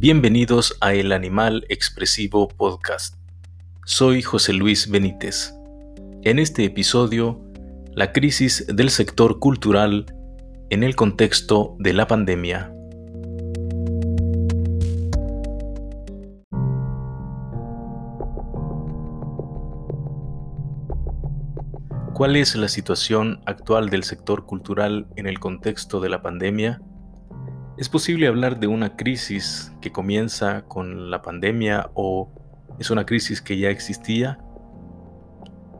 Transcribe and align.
Bienvenidos 0.00 0.78
a 0.80 0.94
El 0.94 1.10
Animal 1.10 1.66
Expresivo 1.68 2.46
Podcast. 2.46 3.16
Soy 3.84 4.22
José 4.22 4.52
Luis 4.52 4.88
Benítez. 4.88 5.52
En 6.22 6.38
este 6.38 6.64
episodio, 6.64 7.44
la 7.96 8.12
crisis 8.12 8.64
del 8.68 8.90
sector 8.90 9.40
cultural 9.40 10.06
en 10.70 10.84
el 10.84 10.94
contexto 10.94 11.74
de 11.80 11.94
la 11.94 12.06
pandemia. 12.06 12.72
¿Cuál 22.14 22.36
es 22.36 22.54
la 22.54 22.68
situación 22.68 23.40
actual 23.46 23.90
del 23.90 24.04
sector 24.04 24.46
cultural 24.46 25.08
en 25.16 25.26
el 25.26 25.40
contexto 25.40 25.98
de 25.98 26.08
la 26.08 26.22
pandemia? 26.22 26.80
¿Es 27.78 27.88
posible 27.88 28.26
hablar 28.26 28.58
de 28.58 28.66
una 28.66 28.96
crisis 28.96 29.72
que 29.80 29.92
comienza 29.92 30.62
con 30.62 31.12
la 31.12 31.22
pandemia 31.22 31.90
o 31.94 32.28
es 32.80 32.90
una 32.90 33.06
crisis 33.06 33.40
que 33.40 33.56
ya 33.56 33.70
existía? 33.70 34.40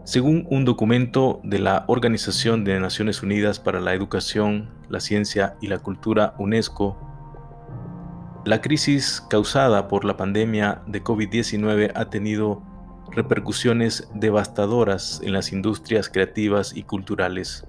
Según 0.04 0.46
un 0.48 0.64
documento 0.64 1.40
de 1.42 1.58
la 1.58 1.84
Organización 1.88 2.62
de 2.62 2.78
Naciones 2.78 3.24
Unidas 3.24 3.58
para 3.58 3.80
la 3.80 3.94
Educación, 3.94 4.70
la 4.88 5.00
Ciencia 5.00 5.56
y 5.60 5.66
la 5.66 5.80
Cultura 5.80 6.36
UNESCO, 6.38 6.96
la 8.44 8.60
crisis 8.60 9.20
causada 9.28 9.88
por 9.88 10.04
la 10.04 10.16
pandemia 10.16 10.82
de 10.86 11.02
COVID-19 11.02 11.90
ha 11.96 12.10
tenido 12.10 12.62
repercusiones 13.10 14.08
devastadoras 14.14 15.20
en 15.24 15.32
las 15.32 15.52
industrias 15.52 16.08
creativas 16.08 16.76
y 16.76 16.84
culturales. 16.84 17.66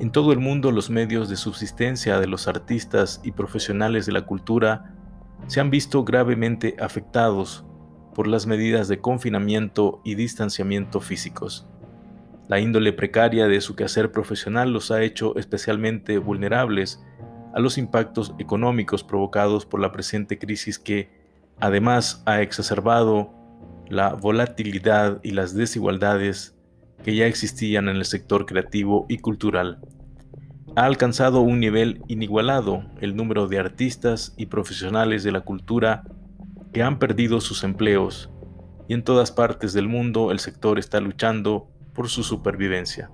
En 0.00 0.10
todo 0.12 0.32
el 0.32 0.38
mundo 0.38 0.72
los 0.72 0.88
medios 0.88 1.28
de 1.28 1.36
subsistencia 1.36 2.18
de 2.18 2.26
los 2.26 2.48
artistas 2.48 3.20
y 3.22 3.32
profesionales 3.32 4.06
de 4.06 4.12
la 4.12 4.22
cultura 4.22 4.94
se 5.46 5.60
han 5.60 5.68
visto 5.68 6.04
gravemente 6.04 6.74
afectados 6.80 7.66
por 8.14 8.26
las 8.26 8.46
medidas 8.46 8.88
de 8.88 8.98
confinamiento 8.98 10.00
y 10.02 10.14
distanciamiento 10.14 11.00
físicos. 11.00 11.68
La 12.48 12.60
índole 12.60 12.94
precaria 12.94 13.46
de 13.46 13.60
su 13.60 13.76
quehacer 13.76 14.10
profesional 14.10 14.72
los 14.72 14.90
ha 14.90 15.02
hecho 15.02 15.36
especialmente 15.36 16.16
vulnerables 16.16 17.04
a 17.52 17.60
los 17.60 17.76
impactos 17.76 18.34
económicos 18.38 19.04
provocados 19.04 19.66
por 19.66 19.80
la 19.80 19.92
presente 19.92 20.38
crisis 20.38 20.78
que, 20.78 21.10
además, 21.60 22.22
ha 22.24 22.40
exacerbado 22.40 23.34
la 23.90 24.14
volatilidad 24.14 25.20
y 25.22 25.32
las 25.32 25.54
desigualdades 25.54 26.56
que 27.04 27.14
ya 27.14 27.26
existían 27.26 27.88
en 27.88 27.96
el 27.96 28.04
sector 28.04 28.46
creativo 28.46 29.06
y 29.08 29.18
cultural. 29.18 29.78
Ha 30.76 30.84
alcanzado 30.84 31.40
un 31.40 31.58
nivel 31.60 32.02
inigualado 32.08 32.84
el 33.00 33.16
número 33.16 33.48
de 33.48 33.58
artistas 33.58 34.34
y 34.36 34.46
profesionales 34.46 35.24
de 35.24 35.32
la 35.32 35.40
cultura 35.40 36.04
que 36.72 36.82
han 36.82 36.98
perdido 36.98 37.40
sus 37.40 37.64
empleos 37.64 38.30
y 38.88 38.94
en 38.94 39.04
todas 39.04 39.30
partes 39.30 39.72
del 39.72 39.88
mundo 39.88 40.32
el 40.32 40.40
sector 40.40 40.78
está 40.78 41.00
luchando 41.00 41.68
por 41.94 42.08
su 42.08 42.22
supervivencia. 42.22 43.10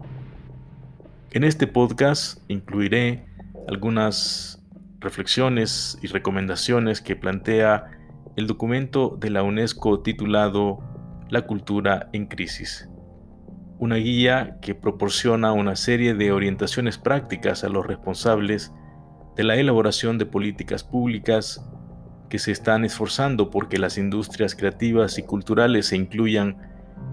En 1.33 1.45
este 1.45 1.67
podcast 1.67 2.41
incluiré 2.49 3.27
algunas 3.69 4.63
reflexiones 5.01 5.99
y 6.03 6.07
recomendaciones 6.07 7.01
que 7.01 7.17
plantea 7.17 7.91
el 8.37 8.47
documento 8.47 9.17
de 9.21 9.31
la 9.31 9.43
UNESCO 9.43 10.01
titulado 10.01 10.79
La 11.29 11.43
cultura 11.43 12.09
en 12.13 12.27
crisis, 12.27 12.89
una 13.79 13.97
guía 13.97 14.59
que 14.63 14.75
proporciona 14.75 15.53
una 15.53 15.77
serie 15.77 16.15
de 16.15 16.33
orientaciones 16.33 16.99
prácticas 16.99 17.65
a 17.65 17.69
los 17.69 17.87
responsables 17.87 18.73
de 19.37 19.45
la 19.45 19.57
elaboración 19.57 20.17
de 20.19 20.27
políticas 20.27 20.83
públicas 20.83 21.63
que 22.31 22.39
se 22.39 22.53
están 22.53 22.85
esforzando 22.85 23.51
porque 23.51 23.79
las 23.79 23.99
industrias 23.99 24.55
creativas 24.55 25.19
y 25.19 25.23
culturales 25.23 25.87
se 25.87 25.97
incluyan 25.97 26.57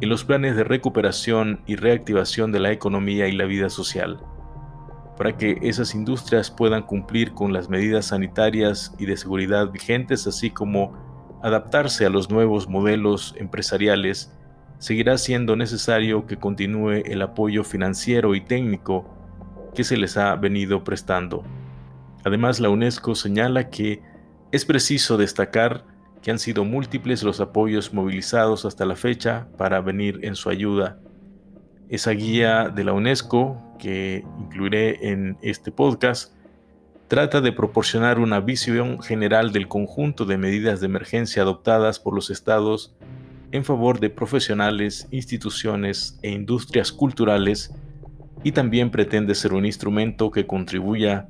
en 0.01 0.09
los 0.09 0.23
planes 0.23 0.55
de 0.55 0.63
recuperación 0.63 1.61
y 1.65 1.75
reactivación 1.75 2.51
de 2.51 2.59
la 2.59 2.71
economía 2.71 3.27
y 3.27 3.33
la 3.33 3.45
vida 3.45 3.69
social, 3.69 4.19
para 5.17 5.38
que 5.38 5.59
esas 5.61 5.93
industrias 5.93 6.49
puedan 6.49 6.83
cumplir 6.83 7.33
con 7.33 7.53
las 7.53 7.69
medidas 7.69 8.07
sanitarias 8.07 8.95
y 8.97 9.05
de 9.05 9.17
seguridad 9.17 9.71
vigentes, 9.71 10.25
así 10.25 10.49
como 10.49 11.39
adaptarse 11.43 12.05
a 12.05 12.09
los 12.09 12.29
nuevos 12.29 12.69
modelos 12.69 13.35
empresariales, 13.38 14.33
seguirá 14.79 15.17
siendo 15.17 15.56
necesario 15.56 16.25
que 16.28 16.38
continúe 16.38 17.03
el 17.06 17.22
apoyo 17.22 17.63
financiero 17.63 18.35
y 18.35 18.41
técnico 18.41 19.06
que 19.73 19.84
se 19.84 19.97
les 19.97 20.17
ha 20.17 20.35
venido 20.35 20.84
prestando. 20.84 21.44
Además, 22.23 22.59
la 22.59 22.69
UNESCO 22.69 23.16
señala 23.16 23.69
que 23.69 24.01
es 24.51 24.66
preciso 24.66 25.17
destacar 25.17 25.83
que 26.22 26.31
han 26.31 26.39
sido 26.39 26.63
múltiples 26.63 27.22
los 27.23 27.41
apoyos 27.41 27.94
movilizados 27.94 28.66
hasta 28.66 28.85
la 28.85 28.95
fecha 28.95 29.47
para 29.57 29.81
venir 29.81 30.19
en 30.23 30.35
su 30.35 30.50
ayuda. 30.50 31.00
Esa 31.89 32.12
guía 32.12 32.69
de 32.69 32.85
la 32.85 32.94
UNESCO, 32.94 33.62
que 33.78 34.23
incluiré 34.39 35.09
en 35.12 35.38
este 35.41 35.72
podcast, 35.72 36.33
trata 37.09 37.41
de 37.41 37.51
proporcionar 37.51 38.19
una 38.19 38.39
visión 38.39 39.01
general 39.03 39.51
del 39.51 39.67
conjunto 39.67 40.25
de 40.25 40.38
medidas 40.38 40.79
de 40.79 40.85
emergencia 40.85 41.41
adoptadas 41.41 42.00
por 42.00 42.16
los 42.16 42.29
estados 42.29 42.95
en 43.53 43.63
favor 43.63 43.99
de 43.99 44.09
profesionales, 44.09 45.07
instituciones 45.11 46.17
e 46.23 46.31
industrias 46.31 46.91
culturales 46.91 47.71
y 48.43 48.51
también 48.51 48.89
pretende 48.89 49.35
ser 49.35 49.53
un 49.53 49.67
instrumento 49.67 50.31
que 50.31 50.47
contribuya 50.47 51.29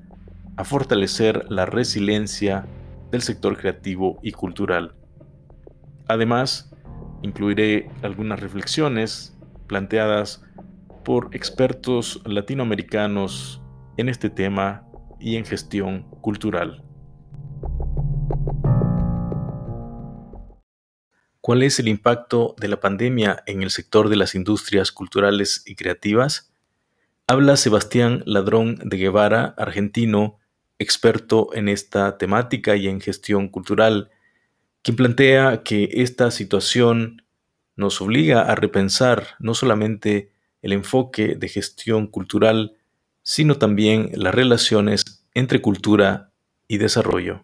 a 0.56 0.64
fortalecer 0.64 1.46
la 1.50 1.66
resiliencia 1.66 2.66
del 3.12 3.24
sector 3.24 3.58
creativo 3.58 4.20
y 4.24 4.32
cultural. 4.32 4.96
Además, 6.08 6.74
incluiré 7.24 7.90
algunas 8.02 8.40
reflexiones 8.40 9.38
planteadas 9.68 10.46
por 11.04 11.30
expertos 11.36 12.22
latinoamericanos 12.26 13.62
en 13.98 14.08
este 14.08 14.30
tema 14.30 14.88
y 15.20 15.36
en 15.36 15.44
gestión 15.44 16.04
cultural. 16.22 16.86
¿Cuál 21.46 21.62
es 21.64 21.78
el 21.78 21.90
impacto 21.90 22.56
de 22.58 22.70
la 22.70 22.80
pandemia 22.80 23.44
en 23.48 23.64
el 23.64 23.70
sector 23.70 24.08
de 24.08 24.16
las 24.16 24.34
industrias 24.34 24.94
culturales 24.94 25.62
y 25.66 25.76
creativas? 25.76 26.54
Habla 27.28 27.58
Sebastián 27.58 28.24
Ladrón 28.26 28.80
de 28.82 28.96
Guevara, 28.96 29.54
argentino, 29.58 30.40
experto 30.80 31.50
en 31.54 31.68
esta 31.68 32.18
temática 32.18 32.78
y 32.78 32.88
en 32.88 33.02
gestión 33.02 33.50
cultural, 33.50 34.10
quien 34.84 34.96
plantea 34.96 35.64
que 35.64 35.90
esta 35.92 36.32
situación 36.32 37.24
nos 37.76 38.00
obliga 38.00 38.44
a 38.44 38.56
repensar 38.56 39.36
no 39.40 39.54
solamente 39.54 40.32
el 40.62 40.72
enfoque 40.72 41.36
de 41.36 41.50
gestión 41.50 42.08
cultural, 42.08 42.78
sino 43.22 43.56
también 43.56 44.12
las 44.14 44.34
relaciones 44.34 45.26
entre 45.34 45.62
cultura 45.62 46.32
y 46.70 46.78
desarrollo. 46.78 47.44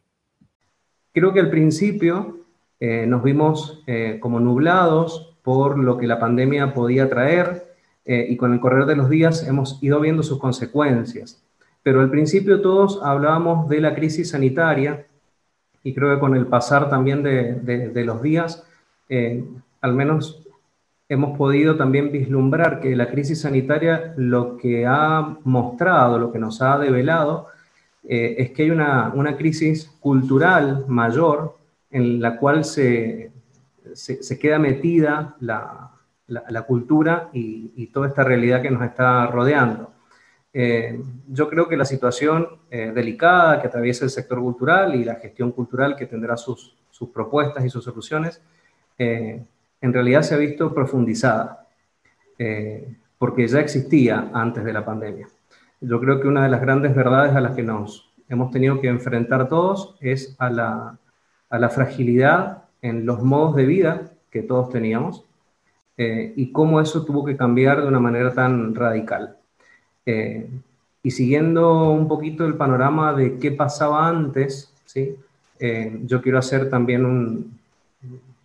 Creo 1.11 1.33
que 1.33 1.41
al 1.41 1.49
principio 1.49 2.38
eh, 2.79 3.05
nos 3.07 3.23
vimos 3.23 3.83
eh, 3.87 4.17
como 4.19 4.39
nublados 4.39 5.35
por 5.43 5.77
lo 5.77 5.97
que 5.97 6.07
la 6.07 6.19
pandemia 6.19 6.73
podía 6.73 7.09
traer 7.09 7.73
eh, 8.05 8.27
y 8.29 8.37
con 8.37 8.53
el 8.53 8.59
correr 8.59 8.85
de 8.85 8.95
los 8.95 9.09
días 9.09 9.47
hemos 9.47 9.81
ido 9.83 9.99
viendo 9.99 10.23
sus 10.23 10.39
consecuencias. 10.39 11.43
Pero 11.83 12.01
al 12.01 12.09
principio 12.09 12.61
todos 12.61 13.01
hablábamos 13.03 13.69
de 13.69 13.81
la 13.81 13.95
crisis 13.95 14.29
sanitaria 14.29 15.05
y 15.83 15.93
creo 15.93 16.13
que 16.13 16.19
con 16.19 16.35
el 16.35 16.47
pasar 16.47 16.89
también 16.89 17.23
de, 17.23 17.53
de 17.53 18.03
los 18.03 18.21
días, 18.21 18.67
al 19.81 19.93
menos 19.93 20.45
hemos 21.07 21.37
podido 21.37 21.75
también 21.75 22.11
vislumbrar 22.11 22.81
que 22.81 22.95
la 22.95 23.09
crisis 23.09 23.41
sanitaria 23.41 24.13
lo 24.17 24.57
que 24.57 24.85
ha 24.85 25.37
mostrado, 25.43 26.19
lo 26.19 26.31
que 26.31 26.39
nos 26.39 26.61
ha 26.61 26.77
develado, 26.77 27.47
eh, 28.07 28.35
es 28.37 28.51
que 28.51 28.63
hay 28.63 28.71
una, 28.71 29.11
una, 29.13 29.35
crisis 29.35 29.91
cultural 29.99 30.85
mayor 30.87 31.57
en 31.91 32.21
la 32.21 32.37
cual 32.37 32.65
se, 32.65 33.31
se, 33.93 34.39
queda 34.39 34.59
metida 34.59 35.35
la, 35.39 35.91
la, 36.27 36.61
cultura 36.63 37.29
y, 37.33 37.87
toda 37.87 38.07
esta 38.07 38.23
realidad 38.23 38.61
que 38.61 38.71
nos 38.71 38.83
está 38.83 39.27
rodeando. 39.27 39.91
Eh, 40.53 40.99
yo 41.27 41.49
creo 41.49 41.67
que 41.67 41.77
la 41.77 41.85
situación 41.85 42.47
eh, 42.69 42.91
delicada 42.93 43.61
que 43.61 43.67
atraviesa 43.67 44.05
el 44.05 44.11
sector 44.11 44.39
cultural 44.39 44.95
y 44.95 45.03
la 45.03 45.15
gestión 45.15 45.51
cultural 45.51 45.95
que 45.95 46.05
tendrá 46.05 46.37
sus, 46.37 46.75
sus 46.89 47.09
propuestas 47.09 47.65
y 47.65 47.69
sus 47.69 47.83
soluciones 47.83 48.41
en 49.81 49.93
realidad 49.93 50.21
se 50.23 50.35
ha 50.35 50.37
visto 50.37 50.73
profundizada, 50.73 51.67
eh, 52.37 52.95
porque 53.17 53.47
ya 53.47 53.59
existía 53.59 54.29
antes 54.33 54.63
de 54.63 54.73
la 54.73 54.85
pandemia. 54.85 55.27
Yo 55.81 55.99
creo 55.99 56.19
que 56.19 56.27
una 56.27 56.43
de 56.43 56.49
las 56.49 56.61
grandes 56.61 56.95
verdades 56.95 57.35
a 57.35 57.41
las 57.41 57.55
que 57.55 57.63
nos 57.63 58.11
hemos 58.27 58.51
tenido 58.51 58.81
que 58.81 58.87
enfrentar 58.87 59.47
todos 59.47 59.95
es 60.01 60.35
a 60.39 60.49
la, 60.49 60.99
a 61.49 61.59
la 61.59 61.69
fragilidad 61.69 62.63
en 62.81 63.05
los 63.05 63.21
modos 63.23 63.55
de 63.55 63.65
vida 63.65 64.11
que 64.29 64.41
todos 64.41 64.69
teníamos 64.69 65.25
eh, 65.97 66.33
y 66.35 66.51
cómo 66.51 66.79
eso 66.79 67.03
tuvo 67.03 67.25
que 67.25 67.35
cambiar 67.35 67.81
de 67.81 67.87
una 67.87 67.99
manera 67.99 68.33
tan 68.33 68.73
radical. 68.73 69.35
Eh, 70.05 70.49
y 71.03 71.11
siguiendo 71.11 71.89
un 71.89 72.07
poquito 72.07 72.45
el 72.45 72.55
panorama 72.55 73.13
de 73.13 73.37
qué 73.37 73.51
pasaba 73.51 74.07
antes, 74.07 74.73
¿sí? 74.85 75.15
eh, 75.59 75.99
yo 76.05 76.21
quiero 76.21 76.37
hacer 76.37 76.69
también 76.69 77.51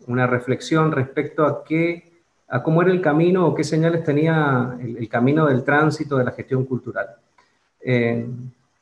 una 0.06 0.26
reflexión 0.26 0.92
respecto 0.92 1.46
a 1.46 1.64
qué, 1.64 2.12
a 2.48 2.62
cómo 2.62 2.82
era 2.82 2.90
el 2.90 3.00
camino 3.00 3.46
o 3.46 3.54
qué 3.54 3.64
señales 3.64 4.02
tenía 4.02 4.76
el, 4.80 5.08
camino 5.08 5.46
del 5.46 5.62
tránsito 5.62 6.16
de 6.16 6.24
la 6.24 6.32
gestión 6.32 6.64
cultural. 6.64 7.06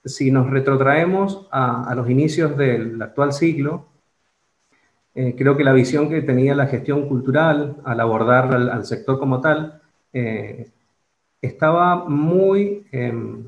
Si 0.04 0.30
nos 0.30 0.50
retrotraemos 0.50 1.46
a, 1.50 1.92
los 1.94 2.08
inicios 2.08 2.56
del 2.56 3.00
actual 3.00 3.32
siglo, 3.32 3.86
eh, 5.14 5.34
creo 5.36 5.56
que 5.56 5.64
la 5.64 5.72
visión 5.72 6.08
que 6.08 6.22
tenía 6.22 6.54
la 6.54 6.66
gestión 6.66 7.08
cultural 7.08 7.76
al 7.84 8.00
abordar 8.00 8.54
al, 8.54 8.84
sector 8.84 9.18
como 9.18 9.40
tal 9.40 9.80
estaba 11.40 12.08
muy 12.08 12.86
em, 12.92 13.44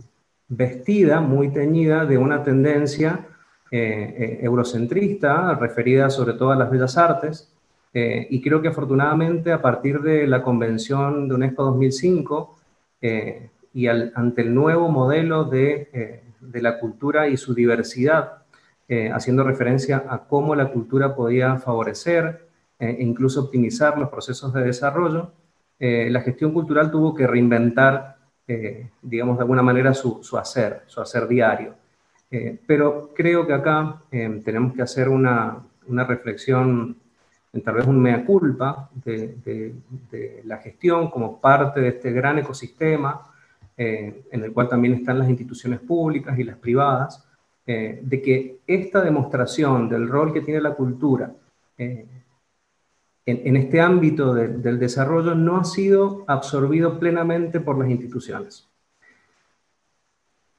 vestida, 0.48 1.20
muy 1.20 1.50
teñida 1.50 2.04
de 2.06 2.18
una 2.18 2.42
tendencia 2.42 3.26
eh, 3.70 4.14
eh, 4.18 4.38
eurocentrista, 4.42 5.54
referida 5.54 6.10
sobre 6.10 6.34
todo 6.34 6.52
a 6.52 6.56
las 6.56 6.70
bellas 6.70 6.96
artes, 6.96 7.50
eh, 7.92 8.26
y 8.30 8.40
creo 8.40 8.60
que 8.60 8.68
afortunadamente 8.68 9.52
a 9.52 9.62
partir 9.62 10.00
de 10.00 10.26
la 10.26 10.42
Convención 10.42 11.28
de 11.28 11.34
UNESCO 11.34 11.64
2005 11.64 12.58
y 13.74 13.86
ante 13.86 14.40
el 14.40 14.54
nuevo 14.54 14.88
modelo 14.88 15.44
de, 15.44 16.22
de, 16.40 16.62
la 16.62 16.78
cultura 16.78 17.28
y 17.28 17.36
su 17.36 17.52
diversidad, 17.52 18.43
haciendo 19.12 19.44
referencia 19.44 20.04
a 20.08 20.24
cómo 20.24 20.54
la 20.54 20.70
cultura 20.70 21.14
podía 21.14 21.56
favorecer 21.56 22.48
e 22.78 22.96
incluso 23.00 23.40
optimizar 23.40 23.96
los 23.98 24.10
procesos 24.10 24.52
de 24.52 24.62
desarrollo, 24.62 25.32
la 25.78 26.20
gestión 26.20 26.52
cultural 26.52 26.90
tuvo 26.90 27.14
que 27.14 27.26
reinventar, 27.26 28.18
digamos, 29.00 29.38
de 29.38 29.42
alguna 29.42 29.62
manera 29.62 29.94
su, 29.94 30.22
su 30.22 30.36
hacer, 30.36 30.82
su 30.86 31.00
hacer 31.00 31.26
diario. 31.26 31.74
Eh, 32.36 32.58
pero 32.66 33.12
creo 33.14 33.46
que 33.46 33.52
acá 33.52 34.02
eh, 34.10 34.40
tenemos 34.44 34.74
que 34.74 34.82
hacer 34.82 35.08
una, 35.08 35.56
una, 35.86 36.02
reflexión, 36.02 36.96
tal 37.64 37.76
vez 37.76 37.86
un 37.86 38.00
mea 38.00 38.24
culpa 38.24 38.90
de, 39.04 39.72
la 40.44 40.58
gestión 40.58 41.10
como 41.10 41.40
parte 41.40 41.80
de 41.80 41.90
este 41.90 42.10
gran 42.10 42.38
ecosistema 42.40 43.20
eh, 43.76 44.24
en 44.32 44.42
el 44.42 44.52
cual 44.52 44.68
también 44.68 44.94
están 44.94 45.20
las 45.20 45.28
instituciones 45.28 45.78
públicas 45.78 46.36
y 46.36 46.42
las 46.42 46.56
privadas, 46.56 47.23
de 47.66 48.20
que 48.22 48.58
esta 48.66 49.00
demostración 49.00 49.88
del 49.88 50.08
rol 50.08 50.32
que 50.34 50.42
tiene 50.42 50.60
la 50.60 50.74
cultura 50.74 51.32
en, 51.78 52.06
en, 53.26 53.56
este 53.56 53.80
ámbito 53.80 54.34
del 54.34 54.78
desarrollo 54.78 55.34
no 55.34 55.56
ha 55.56 55.64
sido 55.64 56.24
absorbido 56.26 56.98
plenamente 56.98 57.60
por 57.60 57.78
las 57.78 57.88
instituciones. 57.88 58.68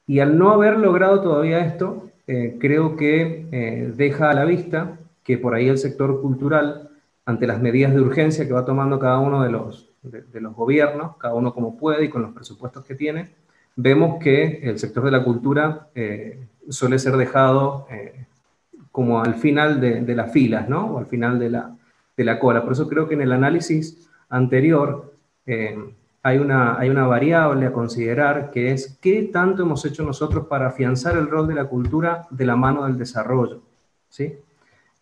Y 0.06 0.20
al 0.20 0.38
no 0.38 0.50
haber 0.50 0.78
logrado 0.78 1.20
todavía 1.20 1.64
esto, 1.64 2.10
eh, 2.26 2.56
creo 2.60 2.96
que 2.96 3.46
eh, 3.50 3.92
deja 3.96 4.30
a 4.30 4.34
la 4.34 4.44
vista 4.44 4.98
que 5.22 5.38
por 5.38 5.54
ahí 5.54 5.68
el 5.68 5.78
sector 5.78 6.20
cultural, 6.20 6.90
ante 7.24 7.46
las 7.46 7.60
medidas 7.60 7.92
de 7.92 8.00
urgencia 8.00 8.46
que 8.46 8.52
va 8.52 8.64
tomando 8.64 9.00
cada 9.00 9.18
uno 9.18 9.42
de 9.42 9.50
los, 9.50 9.90
de, 10.02 10.40
los 10.40 10.54
gobiernos, 10.54 11.16
cada 11.16 11.34
uno 11.34 11.52
como 11.52 11.76
puede 11.76 12.04
y 12.04 12.08
con 12.08 12.22
los 12.22 12.32
presupuestos 12.32 12.84
que 12.84 12.94
tiene, 12.94 13.30
vemos 13.74 14.18
que 14.22 14.60
el 14.62 14.78
sector 14.78 15.04
de 15.04 15.10
la 15.10 15.24
cultura 15.24 15.88
eh, 15.94 16.46
suele 16.68 16.98
ser 16.98 17.16
dejado 17.16 17.86
como 18.92 19.22
al 19.22 19.34
final 19.34 19.80
de, 19.80 20.00
de, 20.00 20.14
las 20.14 20.32
filas, 20.32 20.68
¿no? 20.68 20.86
O 20.86 20.98
al 20.98 21.06
final 21.06 21.38
de 21.38 21.50
la, 21.50 21.76
de 22.16 22.24
la 22.24 22.38
cola. 22.38 22.62
Por 22.62 22.72
eso 22.72 22.88
creo 22.88 23.06
que 23.06 23.14
en 23.14 23.20
el 23.20 23.32
análisis 23.32 24.08
anterior 24.28 25.12
hay 26.26 26.38
una, 26.38 26.76
hay 26.76 26.88
una 26.88 27.06
variable 27.06 27.66
a 27.66 27.72
considerar 27.72 28.50
que 28.50 28.72
es 28.72 28.98
qué 29.00 29.30
tanto 29.32 29.62
hemos 29.62 29.84
hecho 29.84 30.02
nosotros 30.02 30.48
para 30.48 30.66
afianzar 30.66 31.16
el 31.16 31.28
rol 31.28 31.46
de 31.46 31.54
la 31.54 31.66
cultura 31.66 32.26
de 32.30 32.44
la 32.44 32.56
mano 32.56 32.84
del 32.84 32.98
desarrollo. 32.98 33.62
¿sí? 34.08 34.34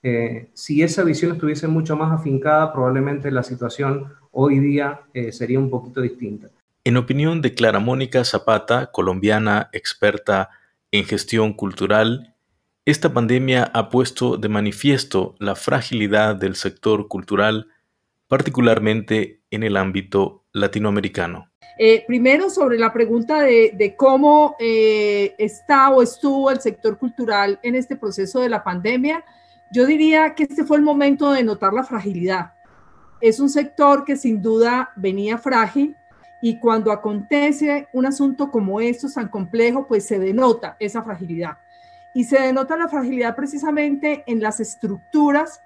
Eh, 0.02 0.48
si 0.52 0.82
esa 0.82 1.02
visión 1.02 1.32
estuviese 1.32 1.66
mucho 1.66 1.96
más 1.96 2.12
afincada, 2.12 2.70
probablemente 2.74 3.30
la 3.30 3.42
situación 3.42 4.12
hoy 4.32 4.58
día 4.58 5.00
eh, 5.14 5.32
sería 5.32 5.58
un 5.58 5.70
poquito 5.70 6.02
distinta. 6.02 6.48
En 6.84 6.98
opinión 6.98 7.40
de 7.40 7.54
Clara 7.54 7.78
Mónica 7.78 8.22
Zapata, 8.22 8.90
colombiana 8.92 9.70
experta 9.72 10.50
en 10.94 11.04
gestión 11.06 11.54
cultural, 11.54 12.36
esta 12.84 13.12
pandemia 13.12 13.64
ha 13.74 13.88
puesto 13.88 14.36
de 14.36 14.48
manifiesto 14.48 15.34
la 15.40 15.56
fragilidad 15.56 16.36
del 16.36 16.54
sector 16.54 17.08
cultural, 17.08 17.66
particularmente 18.28 19.42
en 19.50 19.64
el 19.64 19.76
ámbito 19.76 20.44
latinoamericano? 20.52 21.50
Eh, 21.80 22.04
primero, 22.06 22.48
sobre 22.48 22.78
la 22.78 22.92
pregunta 22.92 23.40
de, 23.42 23.94
cómo 23.98 24.54
eh, 24.60 25.34
está 25.36 25.90
o 25.90 26.00
estuvo 26.00 26.52
el 26.52 26.60
sector 26.60 26.96
cultural 26.96 27.58
en 27.64 27.74
este 27.74 27.96
proceso 27.96 28.38
de 28.38 28.48
la 28.48 28.62
pandemia, 28.62 29.24
yo 29.72 29.86
diría 29.86 30.36
que 30.36 30.44
este 30.44 30.62
fue 30.62 30.76
el 30.76 30.84
momento 30.84 31.32
de 31.32 31.42
notar 31.42 31.72
la 31.72 31.82
fragilidad. 31.82 32.52
Es 33.20 33.40
un 33.40 33.50
sector 33.50 34.04
que 34.04 34.14
sin 34.14 34.40
duda 34.40 34.92
venía 34.94 35.38
frágil 35.38 35.96
y 36.44 36.58
cuando 36.58 36.92
acontece 36.92 37.88
un 37.94 38.04
asunto 38.04 38.50
como 38.50 38.78
esto 38.78 39.08
tan 39.10 39.28
complejo, 39.28 39.86
pues 39.86 40.04
se 40.06 40.18
denota 40.18 40.76
esa 40.78 41.02
fragilidad. 41.02 41.56
Y 42.12 42.24
se 42.24 42.38
denota 42.38 42.76
la 42.76 42.90
fragilidad 42.90 43.34
precisamente 43.34 44.24
en 44.26 44.42
las 44.42 44.60
estructuras 44.60 45.62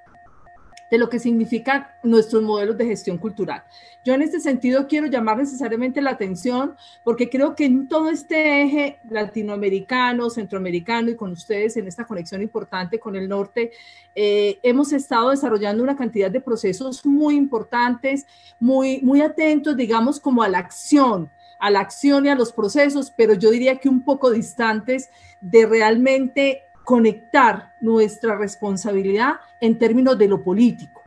de 0.91 0.99
lo 0.99 1.09
que 1.09 1.19
significan 1.19 1.87
nuestros 2.03 2.43
modelos 2.43 2.77
de 2.79 2.87
gestión 2.87 3.19
cultural. 3.19 3.63
Yo 4.05 4.15
en 4.15 4.23
este 4.23 4.41
sentido 4.41 4.87
quiero 4.87 5.07
llamar 5.07 5.39
necesariamente 5.39 6.01
la 6.01 6.11
atención 6.11 6.77
porque 7.05 7.29
creo 7.29 7.55
que 7.55 7.67
en 7.67 7.89
todo 7.89 8.09
este 8.09 8.63
eje 8.63 8.99
latinoamericano, 9.09 10.31
centroamericano 10.31 11.11
y 11.11 11.17
con 11.17 11.33
ustedes 11.33 11.77
en 11.77 11.89
esta 11.89 12.07
conexión 12.07 12.41
importante 12.41 12.99
con 12.99 13.17
el 13.17 13.29
norte, 13.29 13.73
eh, 14.15 14.59
hemos 14.63 14.93
estado 14.93 15.31
desarrollando 15.31 15.83
una 15.83 15.97
cantidad 15.97 16.31
de 16.31 16.41
procesos 16.41 17.05
muy 17.05 17.37
importantes, 17.37 18.27
muy, 18.59 19.01
muy 19.03 19.21
atentos, 19.21 19.77
digamos, 19.77 20.19
como 20.21 20.43
a 20.43 20.49
la 20.49 20.59
acción, 20.59 21.31
a 21.59 21.71
la 21.71 21.81
acción 21.81 22.27
y 22.27 22.29
a 22.29 22.35
los 22.35 22.53
procesos, 22.53 23.13
pero 23.17 23.35
yo 23.35 23.51
diría 23.51 23.77
que 23.77 23.89
un 23.89 24.03
poco 24.03 24.31
distantes 24.31 25.11
de 25.41 25.67
realmente 25.67 26.63
conectar 26.89 27.75
nuestra 27.83 28.35
responsabilidad 28.35 29.35
en 29.61 29.79
términos 29.79 30.17
de 30.17 30.27
lo 30.27 30.43
político. 30.43 31.03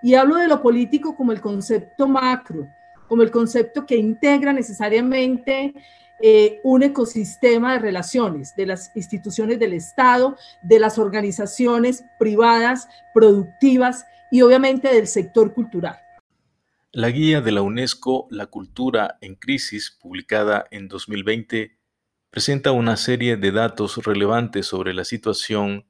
Y 0.00 0.14
hablo 0.14 0.36
de 0.36 0.46
lo 0.46 0.62
político 0.62 1.16
como 1.16 1.32
el 1.32 1.40
concepto 1.40 2.06
macro, 2.06 2.68
como 3.08 3.22
el 3.22 3.32
concepto 3.32 3.84
que 3.84 3.96
integra 3.96 4.52
necesariamente 4.52 5.74
eh, 6.22 6.60
un 6.62 6.84
ecosistema 6.84 7.72
de 7.72 7.80
relaciones 7.80 8.54
de 8.54 8.66
las 8.66 8.92
instituciones 8.94 9.58
del 9.58 9.72
Estado, 9.72 10.36
de 10.62 10.78
las 10.78 11.00
organizaciones 11.00 12.04
privadas, 12.16 12.86
productivas 13.12 14.06
y 14.30 14.40
obviamente 14.42 14.86
del 14.94 15.08
sector 15.08 15.52
cultural. 15.52 15.98
La 16.92 17.10
guía 17.10 17.40
de 17.40 17.50
la 17.50 17.62
UNESCO 17.62 18.28
La 18.30 18.46
Cultura 18.46 19.18
en 19.20 19.34
Crisis, 19.34 19.98
publicada 20.00 20.64
en 20.70 20.86
2020, 20.86 21.73
presenta 22.34 22.72
una 22.72 22.96
serie 22.96 23.36
de 23.36 23.52
datos 23.52 23.96
relevantes 23.98 24.66
sobre 24.66 24.92
la 24.92 25.04
situación 25.04 25.86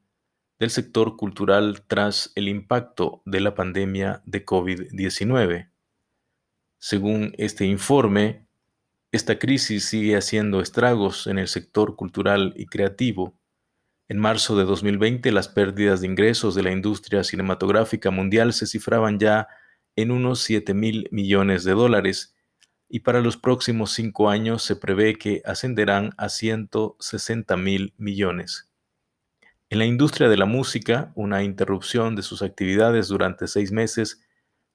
del 0.58 0.68
sector 0.68 1.16
cultural 1.16 1.84
tras 1.86 2.32
el 2.34 2.48
impacto 2.48 3.22
de 3.24 3.40
la 3.40 3.54
pandemia 3.54 4.20
de 4.26 4.44
COVID-19. 4.44 5.70
Según 6.78 7.34
este 7.38 7.64
informe, 7.64 8.46
esta 9.10 9.38
crisis 9.38 9.86
sigue 9.86 10.18
haciendo 10.18 10.60
estragos 10.60 11.28
en 11.28 11.38
el 11.38 11.48
sector 11.48 11.96
cultural 11.96 12.52
y 12.58 12.66
creativo. 12.66 13.40
En 14.08 14.18
marzo 14.18 14.54
de 14.54 14.64
2020, 14.64 15.32
las 15.32 15.48
pérdidas 15.48 16.02
de 16.02 16.08
ingresos 16.08 16.54
de 16.54 16.62
la 16.62 16.72
industria 16.72 17.24
cinematográfica 17.24 18.10
mundial 18.10 18.52
se 18.52 18.66
cifraban 18.66 19.18
ya 19.18 19.48
en 19.96 20.10
unos 20.10 20.40
7 20.40 20.74
mil 20.74 21.08
millones 21.10 21.64
de 21.64 21.72
dólares 21.72 22.33
y 22.94 23.00
para 23.00 23.20
los 23.20 23.36
próximos 23.36 23.90
cinco 23.90 24.30
años 24.30 24.62
se 24.62 24.76
prevé 24.76 25.16
que 25.16 25.42
ascenderán 25.44 26.12
a 26.16 26.28
160 26.28 27.56
mil 27.56 27.92
millones. 27.96 28.70
En 29.68 29.80
la 29.80 29.84
industria 29.84 30.28
de 30.28 30.36
la 30.36 30.46
música, 30.46 31.10
una 31.16 31.42
interrupción 31.42 32.14
de 32.14 32.22
sus 32.22 32.40
actividades 32.40 33.08
durante 33.08 33.48
seis 33.48 33.72
meses 33.72 34.24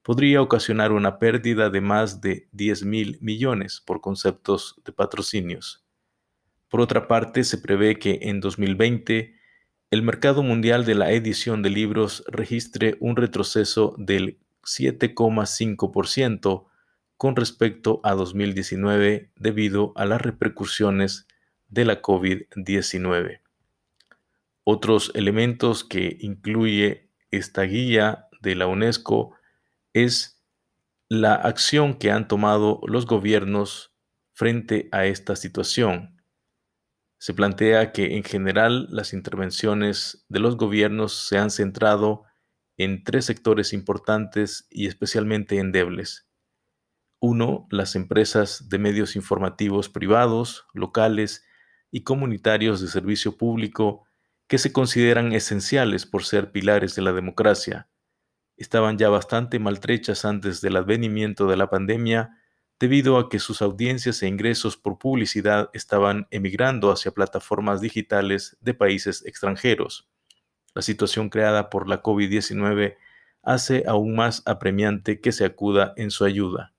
podría 0.02 0.42
ocasionar 0.42 0.92
una 0.92 1.18
pérdida 1.18 1.70
de 1.70 1.80
más 1.80 2.20
de 2.20 2.46
10 2.52 2.84
mil 2.84 3.16
millones 3.22 3.82
por 3.86 4.02
conceptos 4.02 4.78
de 4.84 4.92
patrocinios. 4.92 5.82
Por 6.68 6.82
otra 6.82 7.08
parte, 7.08 7.42
se 7.42 7.56
prevé 7.56 7.98
que 7.98 8.18
en 8.20 8.40
2020 8.40 9.34
el 9.90 10.02
mercado 10.02 10.42
mundial 10.42 10.84
de 10.84 10.94
la 10.94 11.10
edición 11.10 11.62
de 11.62 11.70
libros 11.70 12.22
registre 12.26 12.98
un 13.00 13.16
retroceso 13.16 13.94
del 13.96 14.38
7,5% 14.62 16.66
con 17.20 17.36
respecto 17.36 18.00
a 18.02 18.14
2019 18.14 19.30
debido 19.36 19.92
a 19.94 20.06
las 20.06 20.22
repercusiones 20.22 21.26
de 21.68 21.84
la 21.84 22.00
COVID-19. 22.00 23.42
Otros 24.64 25.12
elementos 25.14 25.84
que 25.84 26.16
incluye 26.20 27.10
esta 27.30 27.64
guía 27.64 28.28
de 28.40 28.54
la 28.54 28.68
UNESCO 28.68 29.36
es 29.92 30.42
la 31.10 31.34
acción 31.34 31.98
que 31.98 32.10
han 32.10 32.26
tomado 32.26 32.80
los 32.86 33.04
gobiernos 33.04 33.92
frente 34.32 34.88
a 34.90 35.04
esta 35.04 35.36
situación. 35.36 36.22
Se 37.18 37.34
plantea 37.34 37.92
que 37.92 38.16
en 38.16 38.24
general 38.24 38.86
las 38.88 39.12
intervenciones 39.12 40.24
de 40.30 40.40
los 40.40 40.56
gobiernos 40.56 41.28
se 41.28 41.36
han 41.36 41.50
centrado 41.50 42.24
en 42.78 43.04
tres 43.04 43.26
sectores 43.26 43.74
importantes 43.74 44.66
y 44.70 44.86
especialmente 44.86 45.58
endebles. 45.58 46.29
Uno, 47.20 47.66
las 47.70 47.96
empresas 47.96 48.70
de 48.70 48.78
medios 48.78 49.14
informativos 49.14 49.90
privados, 49.90 50.66
locales 50.72 51.44
y 51.90 52.00
comunitarios 52.00 52.80
de 52.80 52.88
servicio 52.88 53.36
público 53.36 54.06
que 54.46 54.56
se 54.56 54.72
consideran 54.72 55.32
esenciales 55.34 56.06
por 56.06 56.24
ser 56.24 56.50
pilares 56.50 56.94
de 56.94 57.02
la 57.02 57.12
democracia. 57.12 57.88
Estaban 58.56 58.96
ya 58.96 59.10
bastante 59.10 59.58
maltrechas 59.58 60.24
antes 60.24 60.62
del 60.62 60.76
advenimiento 60.76 61.46
de 61.46 61.58
la 61.58 61.68
pandemia 61.68 62.38
debido 62.78 63.18
a 63.18 63.28
que 63.28 63.38
sus 63.38 63.60
audiencias 63.60 64.22
e 64.22 64.26
ingresos 64.26 64.78
por 64.78 64.98
publicidad 64.98 65.68
estaban 65.74 66.26
emigrando 66.30 66.90
hacia 66.90 67.12
plataformas 67.12 67.82
digitales 67.82 68.56
de 68.60 68.72
países 68.72 69.24
extranjeros. 69.26 70.08
La 70.74 70.80
situación 70.80 71.28
creada 71.28 71.68
por 71.68 71.86
la 71.86 72.02
COVID-19 72.02 72.96
hace 73.42 73.84
aún 73.86 74.16
más 74.16 74.42
apremiante 74.46 75.20
que 75.20 75.32
se 75.32 75.44
acuda 75.44 75.92
en 75.96 76.10
su 76.10 76.24
ayuda. 76.24 76.72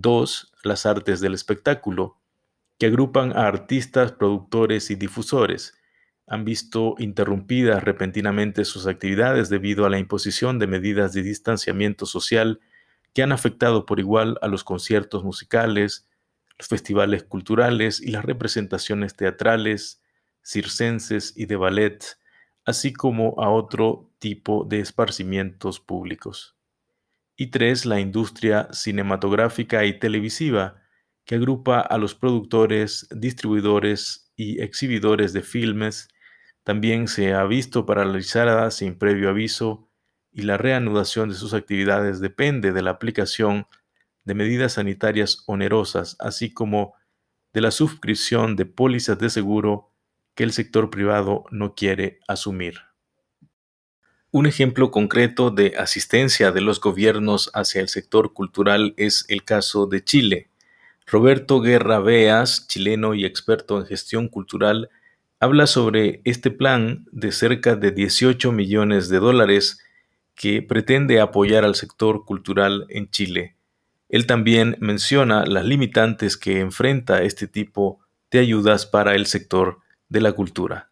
2. 0.00 0.52
Las 0.62 0.86
artes 0.86 1.20
del 1.20 1.34
espectáculo, 1.34 2.18
que 2.78 2.86
agrupan 2.86 3.36
a 3.36 3.46
artistas, 3.46 4.12
productores 4.12 4.90
y 4.90 4.96
difusores, 4.96 5.74
han 6.26 6.44
visto 6.44 6.96
interrumpidas 6.98 7.84
repentinamente 7.84 8.64
sus 8.64 8.86
actividades 8.86 9.48
debido 9.48 9.86
a 9.86 9.90
la 9.90 9.98
imposición 9.98 10.58
de 10.58 10.66
medidas 10.66 11.12
de 11.12 11.22
distanciamiento 11.22 12.04
social 12.04 12.60
que 13.14 13.22
han 13.22 13.32
afectado 13.32 13.86
por 13.86 14.00
igual 14.00 14.36
a 14.42 14.48
los 14.48 14.64
conciertos 14.64 15.24
musicales, 15.24 16.08
los 16.58 16.68
festivales 16.68 17.22
culturales 17.22 18.00
y 18.00 18.10
las 18.10 18.24
representaciones 18.24 19.14
teatrales, 19.14 20.02
circenses 20.42 21.32
y 21.36 21.46
de 21.46 21.56
ballet, 21.56 22.18
así 22.64 22.92
como 22.92 23.40
a 23.40 23.50
otro 23.50 24.10
tipo 24.18 24.64
de 24.64 24.80
esparcimientos 24.80 25.80
públicos. 25.80 26.55
Y 27.36 27.48
tres, 27.48 27.84
la 27.84 28.00
industria 28.00 28.68
cinematográfica 28.72 29.84
y 29.84 29.98
televisiva, 29.98 30.82
que 31.24 31.34
agrupa 31.34 31.80
a 31.80 31.98
los 31.98 32.14
productores, 32.14 33.08
distribuidores 33.10 34.32
y 34.36 34.62
exhibidores 34.62 35.32
de 35.32 35.42
filmes, 35.42 36.08
también 36.64 37.08
se 37.08 37.34
ha 37.34 37.44
visto 37.44 37.86
paralizada 37.86 38.70
sin 38.70 38.98
previo 38.98 39.28
aviso 39.28 39.88
y 40.32 40.42
la 40.42 40.56
reanudación 40.56 41.28
de 41.28 41.34
sus 41.34 41.54
actividades 41.54 42.20
depende 42.20 42.72
de 42.72 42.82
la 42.82 42.90
aplicación 42.90 43.66
de 44.24 44.34
medidas 44.34 44.74
sanitarias 44.74 45.44
onerosas, 45.46 46.16
así 46.18 46.52
como 46.52 46.94
de 47.54 47.60
la 47.60 47.70
suscripción 47.70 48.56
de 48.56 48.66
pólizas 48.66 49.18
de 49.18 49.30
seguro 49.30 49.94
que 50.34 50.44
el 50.44 50.52
sector 50.52 50.90
privado 50.90 51.44
no 51.50 51.74
quiere 51.74 52.18
asumir. 52.28 52.85
Un 54.36 54.44
ejemplo 54.44 54.90
concreto 54.90 55.50
de 55.50 55.72
asistencia 55.78 56.52
de 56.52 56.60
los 56.60 56.78
gobiernos 56.78 57.50
hacia 57.54 57.80
el 57.80 57.88
sector 57.88 58.34
cultural 58.34 58.92
es 58.98 59.24
el 59.28 59.44
caso 59.44 59.86
de 59.86 60.04
Chile. 60.04 60.50
Roberto 61.06 61.62
Guerra 61.62 62.00
Beas, 62.00 62.68
chileno 62.68 63.14
y 63.14 63.24
experto 63.24 63.78
en 63.78 63.86
gestión 63.86 64.28
cultural, 64.28 64.90
habla 65.40 65.66
sobre 65.66 66.20
este 66.24 66.50
plan 66.50 67.06
de 67.12 67.32
cerca 67.32 67.76
de 67.76 67.92
18 67.92 68.52
millones 68.52 69.08
de 69.08 69.20
dólares 69.20 69.80
que 70.34 70.60
pretende 70.60 71.18
apoyar 71.18 71.64
al 71.64 71.74
sector 71.74 72.26
cultural 72.26 72.84
en 72.90 73.08
Chile. 73.08 73.56
Él 74.10 74.26
también 74.26 74.76
menciona 74.80 75.46
las 75.46 75.64
limitantes 75.64 76.36
que 76.36 76.60
enfrenta 76.60 77.22
este 77.22 77.48
tipo 77.48 78.00
de 78.30 78.40
ayudas 78.40 78.84
para 78.84 79.14
el 79.14 79.24
sector 79.24 79.78
de 80.10 80.20
la 80.20 80.32
cultura. 80.32 80.90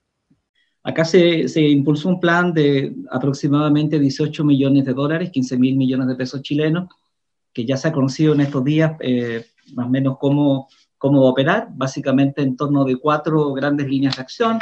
Acá 0.87 1.07
se, 1.07 1.47
impulsó 1.61 2.11
un 2.11 2.21
plan 2.21 2.53
de 2.53 2.95
aproximadamente 3.11 3.99
18 3.99 4.45
millones 4.45 4.85
de 4.85 4.93
dólares, 4.93 5.31
15 5.31 5.57
mil 5.57 5.76
millones 5.76 6.07
de 6.09 6.14
pesos 6.14 6.43
chilenos, 6.43 6.91
que 7.55 7.64
ya 7.64 7.79
se 7.79 7.88
ha 7.88 7.93
conocido 7.93 8.35
en 8.35 8.43
estos 8.43 8.62
días 8.62 8.93
eh, 9.00 9.47
más 9.75 9.87
o 9.87 9.88
menos 9.88 10.19
cómo, 10.19 10.69
cómo 10.99 11.23
operar, 11.23 11.69
básicamente 11.75 12.43
en 12.43 12.55
torno 12.55 12.85
de 12.85 12.97
cuatro 12.97 13.55
grandes 13.55 13.88
líneas 13.88 14.17
de 14.17 14.23
acción 14.23 14.59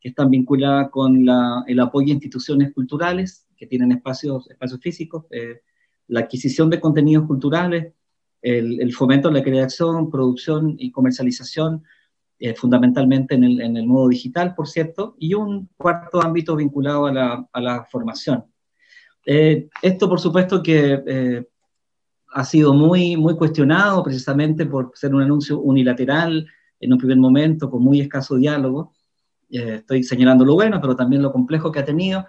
que 0.00 0.08
están 0.08 0.30
vinculadas 0.30 0.88
con 0.90 1.26
el 1.66 1.80
apoyo 1.80 2.08
a 2.08 2.14
instituciones 2.14 2.72
culturales, 2.72 3.46
que 3.54 3.66
tienen 3.66 3.92
espacios, 3.92 4.48
espacios 4.50 4.80
físicos, 4.80 5.26
eh, 5.30 5.60
la 6.08 6.20
adquisición 6.20 6.70
de 6.70 6.80
contenidos 6.80 7.26
culturales, 7.26 7.92
el, 8.40 8.92
fomento 8.94 9.28
de 9.28 9.34
la 9.34 9.44
creación, 9.44 10.08
producción 10.08 10.76
y 10.78 10.90
comercialización, 10.90 11.82
eh, 12.38 12.54
fundamentalmente 12.54 13.34
en 13.34 13.44
el, 13.44 13.60
en 13.60 13.76
el, 13.76 13.86
modo 13.86 14.08
digital, 14.08 14.54
por 14.54 14.68
cierto, 14.68 15.16
y 15.18 15.34
un 15.34 15.68
cuarto 15.76 16.22
ámbito 16.22 16.56
vinculado 16.56 17.06
a 17.06 17.12
la, 17.12 17.48
a 17.52 17.60
la 17.60 17.84
formación. 17.84 18.44
Eh, 19.24 19.68
esto, 19.82 20.08
por 20.08 20.20
supuesto, 20.20 20.62
que 20.62 21.44
ha 22.32 22.44
sido 22.44 22.74
muy, 22.74 23.16
muy 23.16 23.34
cuestionado 23.34 24.02
precisamente 24.02 24.66
por 24.66 24.92
ser 24.94 25.14
un 25.14 25.22
anuncio 25.22 25.58
unilateral 25.60 26.46
en 26.78 26.92
un 26.92 26.98
primer 26.98 27.16
momento, 27.16 27.70
con 27.70 27.82
muy 27.82 28.00
escaso 28.00 28.36
diálogo. 28.36 28.92
estoy 29.48 30.02
señalando 30.02 30.44
lo 30.44 30.54
bueno, 30.54 30.80
pero 30.80 30.94
también 30.94 31.22
lo 31.22 31.32
complejo 31.32 31.72
que 31.72 31.78
ha 31.78 31.84
tenido 31.84 32.26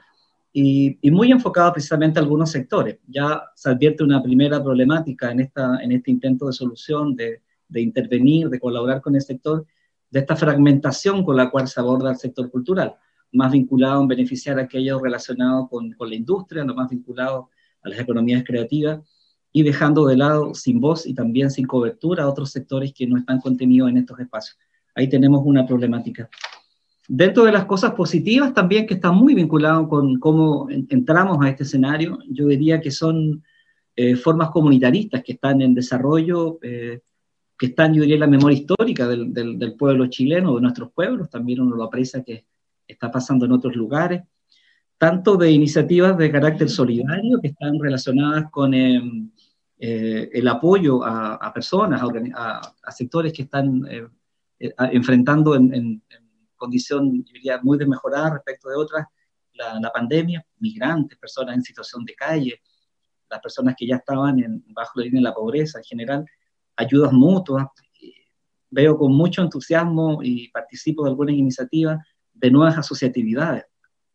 y, 0.59 1.11
muy 1.11 1.31
enfocado 1.31 1.73
precisamente 1.73 2.19
a 2.19 2.23
algunos 2.23 2.51
sectores. 2.51 2.97
Ya 3.07 3.43
se 3.55 3.69
advierte 3.69 4.03
una 4.03 4.23
primera 4.23 4.63
problemática 4.63 5.31
en, 5.31 5.41
esta, 5.41 5.83
en 5.83 5.91
este 5.91 6.09
intento 6.09 6.47
de 6.47 6.53
solución, 6.53 7.15
de, 7.15 7.43
de 7.67 7.81
intervenir, 7.81 8.49
de 8.49 8.59
colaborar 8.59 9.01
con 9.01 9.15
el 9.15 9.21
sector, 9.21 9.65
de 10.09 10.19
esta 10.19 10.35
fragmentación 10.35 11.23
con 11.23 11.35
la 11.35 11.49
cual 11.49 11.67
se 11.67 11.79
aborda 11.79 12.11
el 12.11 12.17
sector 12.17 12.49
cultural, 12.49 12.95
más 13.31 13.51
vinculado 13.51 14.01
en 14.01 14.07
beneficiar 14.07 14.59
a 14.59 14.63
aquellos 14.63 15.01
relacionados 15.01 15.69
con, 15.69 15.91
con 15.93 16.09
la 16.09 16.15
industria, 16.15 16.63
no 16.63 16.73
más 16.73 16.89
vinculado 16.89 17.49
a 17.83 17.89
las 17.89 17.99
economías 17.99 18.43
creativas, 18.45 18.99
y 19.51 19.63
dejando 19.63 20.05
de 20.05 20.17
lado 20.17 20.53
sin 20.53 20.79
voz 20.79 21.05
y 21.05 21.13
también 21.13 21.49
sin 21.49 21.65
cobertura 21.65 22.23
a 22.23 22.29
otros 22.29 22.51
sectores 22.51 22.93
que 22.93 23.07
no 23.07 23.17
están 23.17 23.39
contenidos 23.41 23.89
en 23.89 23.97
estos 23.97 24.19
espacios. 24.19 24.57
Ahí 24.93 25.09
tenemos 25.09 25.41
una 25.45 25.65
problemática. 25.65 26.29
Dentro 27.07 27.45
de 27.45 27.53
las 27.53 27.65
cosas 27.65 27.93
positivas 27.93 28.53
también 28.53 28.85
que 28.85 28.95
está 28.95 29.11
muy 29.11 29.33
vinculado 29.33 29.87
con 29.87 30.19
cómo 30.19 30.67
entramos 30.69 31.37
a 31.41 31.49
este 31.49 31.63
escenario, 31.63 32.19
yo 32.29 32.47
diría 32.47 32.81
que 32.81 32.91
son 32.91 33.43
eh, 33.95 34.15
formas 34.15 34.49
comunitaristas 34.49 35.23
que 35.23 35.33
están 35.33 35.61
en 35.61 35.73
desarrollo, 35.73 36.59
eh, 36.61 37.01
que 37.57 37.67
están, 37.67 37.93
yo 37.93 38.01
diría, 38.01 38.15
en 38.15 38.21
la 38.21 38.27
memoria 38.27 38.57
histórica 38.57 39.07
del, 39.07 39.33
del, 39.33 39.75
pueblo 39.75 40.07
chileno, 40.07 40.55
de 40.55 40.61
nuestros 40.61 40.91
pueblos, 40.91 41.29
también 41.29 41.61
uno 41.61 41.75
lo 41.75 41.83
aprecia 41.83 42.23
que 42.23 42.45
está 42.87 43.11
pasando 43.11 43.45
en 43.45 43.51
otros 43.51 43.75
lugares, 43.75 44.23
tanto 44.97 45.37
de 45.37 45.51
iniciativas 45.51 46.17
de 46.17 46.31
carácter 46.31 46.69
solidario 46.69 47.39
que 47.41 47.49
están 47.49 47.79
relacionadas 47.79 48.49
con 48.51 48.73
em, 48.73 49.31
eh, 49.79 50.29
el 50.33 50.47
apoyo 50.47 51.03
a, 51.03 51.51
personas, 51.53 52.01
a, 52.35 52.91
sectores 52.91 53.33
que 53.33 53.43
están 53.43 53.83
enfrentando 54.59 55.55
en, 55.55 55.73
en 55.73 56.03
condición, 56.55 57.23
diría, 57.23 57.59
muy 57.61 57.77
desmejorada 57.77 58.31
respecto 58.31 58.69
de 58.69 58.75
otras, 58.75 59.05
la, 59.57 59.91
pandemia, 59.91 60.45
migrantes, 60.59 61.17
personas 61.17 61.55
en 61.55 61.63
situación 61.63 62.05
de 62.05 62.15
calle, 62.15 62.61
las 63.29 63.39
personas 63.39 63.75
que 63.77 63.87
ya 63.87 63.97
estaban 63.97 64.39
en, 64.39 64.63
bajo 64.73 64.99
la 64.99 65.05
línea 65.05 65.19
de 65.19 65.23
la 65.23 65.33
pobreza 65.33 65.79
en 65.79 65.83
general, 65.83 66.25
ayudas 66.77 67.11
mutuas. 67.11 67.67
Veo 68.69 68.97
con 68.97 69.13
mucho 69.13 69.41
entusiasmo 69.41 70.19
y 70.21 70.49
participo 70.49 71.03
de 71.03 71.09
algunas 71.09 71.35
iniciativas 71.35 71.99
de 72.33 72.51
nuevas 72.51 72.77
asociatividades. 72.77 73.65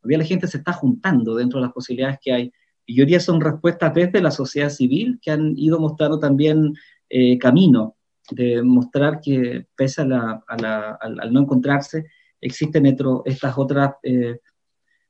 Todavía 0.01 0.19
la 0.19 0.25
gente 0.25 0.47
se 0.47 0.59
está 0.59 0.73
juntando 0.73 1.35
dentro 1.35 1.59
de 1.59 1.67
las 1.67 1.73
posibilidades 1.73 2.19
que 2.23 2.33
hay. 2.33 2.53
Y 2.87 2.97
yo 2.97 3.05
diría 3.05 3.21
son 3.21 3.41
respuestas 3.41 3.95
desde 3.95 4.21
la 4.21 4.31
sociedad 4.31 4.71
civil 4.71 5.19
que 5.23 5.31
han 5.31 5.55
ido 5.57 5.79
mostrando 5.79 6.19
también 6.19 6.75
eh, 7.09 7.39
camino 7.39 7.97
de 8.31 8.63
mostrar 8.63 9.21
que 9.21 9.67
pese 9.77 10.03
a 10.03 10.05
la, 10.05 10.45
al 10.49 11.33
no 11.33 11.41
encontrarse, 11.41 12.07
existen 12.41 12.87
estas 12.87 13.59
otras 13.59 13.95
eh, 14.03 14.39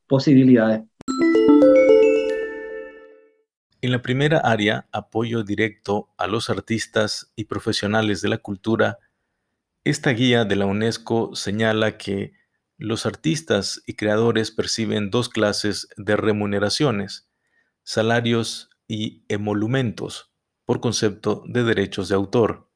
posibilidades. 0.06 0.82
En 3.84 3.90
la 3.90 4.00
primera 4.00 4.38
área, 4.38 4.86
apoyo 4.92 5.42
directo 5.42 6.08
a 6.16 6.28
los 6.28 6.50
artistas 6.50 7.32
y 7.34 7.46
profesionales 7.46 8.22
de 8.22 8.28
la 8.28 8.38
cultura, 8.38 9.00
esta 9.82 10.10
guía 10.10 10.44
de 10.44 10.54
la 10.54 10.66
UNESCO 10.66 11.34
señala 11.34 11.98
que 11.98 12.32
los 12.78 13.06
artistas 13.06 13.82
y 13.84 13.94
creadores 13.94 14.52
perciben 14.52 15.10
dos 15.10 15.28
clases 15.28 15.88
de 15.96 16.14
remuneraciones, 16.14 17.28
salarios 17.82 18.70
y 18.86 19.24
emolumentos, 19.26 20.30
por 20.64 20.80
concepto 20.80 21.42
de 21.48 21.64
derechos 21.64 22.08
de 22.08 22.14
autor. 22.14 22.70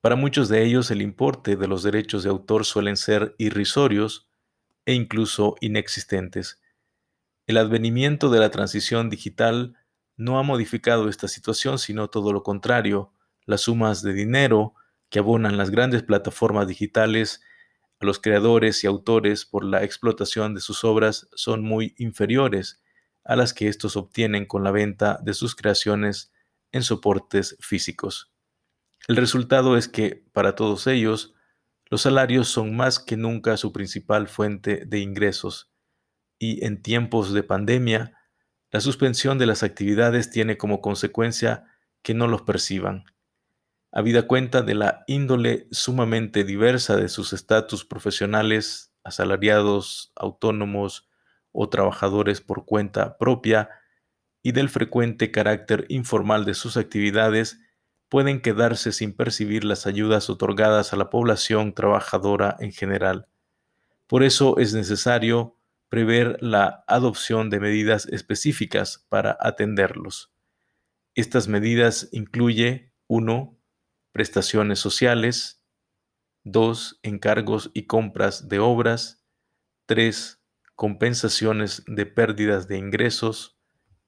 Para 0.00 0.16
muchos 0.16 0.48
de 0.48 0.64
ellos 0.64 0.90
el 0.90 1.00
importe 1.00 1.54
de 1.54 1.68
los 1.68 1.84
derechos 1.84 2.24
de 2.24 2.30
autor 2.30 2.64
suelen 2.64 2.96
ser 2.96 3.36
irrisorios 3.38 4.28
e 4.84 4.94
incluso 4.94 5.54
inexistentes. 5.60 6.60
El 7.46 7.56
advenimiento 7.56 8.30
de 8.30 8.40
la 8.40 8.50
transición 8.50 9.10
digital 9.10 9.76
no 10.16 10.38
ha 10.38 10.42
modificado 10.42 11.08
esta 11.08 11.28
situación, 11.28 11.78
sino 11.78 12.08
todo 12.08 12.32
lo 12.32 12.42
contrario. 12.42 13.12
Las 13.46 13.62
sumas 13.62 14.02
de 14.02 14.12
dinero 14.12 14.74
que 15.10 15.18
abonan 15.18 15.56
las 15.56 15.70
grandes 15.70 16.02
plataformas 16.02 16.66
digitales 16.66 17.42
a 18.00 18.06
los 18.06 18.18
creadores 18.18 18.82
y 18.82 18.86
autores 18.86 19.44
por 19.44 19.64
la 19.64 19.82
explotación 19.84 20.54
de 20.54 20.60
sus 20.60 20.84
obras 20.84 21.28
son 21.34 21.62
muy 21.62 21.94
inferiores 21.98 22.82
a 23.24 23.36
las 23.36 23.54
que 23.54 23.68
estos 23.68 23.96
obtienen 23.96 24.46
con 24.46 24.64
la 24.64 24.70
venta 24.70 25.18
de 25.22 25.34
sus 25.34 25.54
creaciones 25.54 26.32
en 26.72 26.82
soportes 26.82 27.56
físicos. 27.60 28.32
El 29.06 29.16
resultado 29.16 29.76
es 29.76 29.88
que, 29.88 30.24
para 30.32 30.54
todos 30.54 30.86
ellos, 30.86 31.34
los 31.90 32.02
salarios 32.02 32.48
son 32.48 32.74
más 32.76 32.98
que 32.98 33.16
nunca 33.16 33.56
su 33.56 33.72
principal 33.72 34.28
fuente 34.28 34.84
de 34.86 34.98
ingresos 35.00 35.70
y 36.38 36.64
en 36.64 36.82
tiempos 36.82 37.32
de 37.32 37.42
pandemia, 37.42 38.14
la 38.74 38.80
suspensión 38.80 39.38
de 39.38 39.46
las 39.46 39.62
actividades 39.62 40.32
tiene 40.32 40.56
como 40.56 40.80
consecuencia 40.80 41.64
que 42.02 42.12
no 42.12 42.26
los 42.26 42.42
perciban. 42.42 43.04
Habida 43.92 44.26
cuenta 44.26 44.62
de 44.62 44.74
la 44.74 45.04
índole 45.06 45.68
sumamente 45.70 46.42
diversa 46.42 46.96
de 46.96 47.08
sus 47.08 47.32
estatus 47.32 47.84
profesionales, 47.84 48.92
asalariados, 49.04 50.12
autónomos 50.16 51.08
o 51.52 51.68
trabajadores 51.68 52.40
por 52.40 52.64
cuenta 52.64 53.16
propia, 53.16 53.70
y 54.42 54.50
del 54.50 54.68
frecuente 54.68 55.30
carácter 55.30 55.86
informal 55.88 56.44
de 56.44 56.54
sus 56.54 56.76
actividades, 56.76 57.60
pueden 58.08 58.42
quedarse 58.42 58.90
sin 58.90 59.12
percibir 59.12 59.62
las 59.62 59.86
ayudas 59.86 60.28
otorgadas 60.28 60.92
a 60.92 60.96
la 60.96 61.10
población 61.10 61.74
trabajadora 61.74 62.56
en 62.58 62.72
general. 62.72 63.28
Por 64.08 64.24
eso 64.24 64.58
es 64.58 64.74
necesario 64.74 65.60
prever 65.94 66.38
la 66.40 66.82
adopción 66.88 67.50
de 67.50 67.60
medidas 67.60 68.06
específicas 68.06 69.06
para 69.08 69.38
atenderlos. 69.38 70.34
Estas 71.14 71.46
medidas 71.46 72.08
incluye 72.10 72.92
1 73.06 73.56
prestaciones 74.10 74.80
sociales, 74.80 75.62
2. 76.42 76.98
Encargos 77.04 77.70
y 77.74 77.86
compras 77.86 78.48
de 78.48 78.58
obras, 78.58 79.24
3. 79.86 80.42
Compensaciones 80.74 81.84
de 81.86 82.06
pérdidas 82.06 82.66
de 82.66 82.76
ingresos 82.76 83.56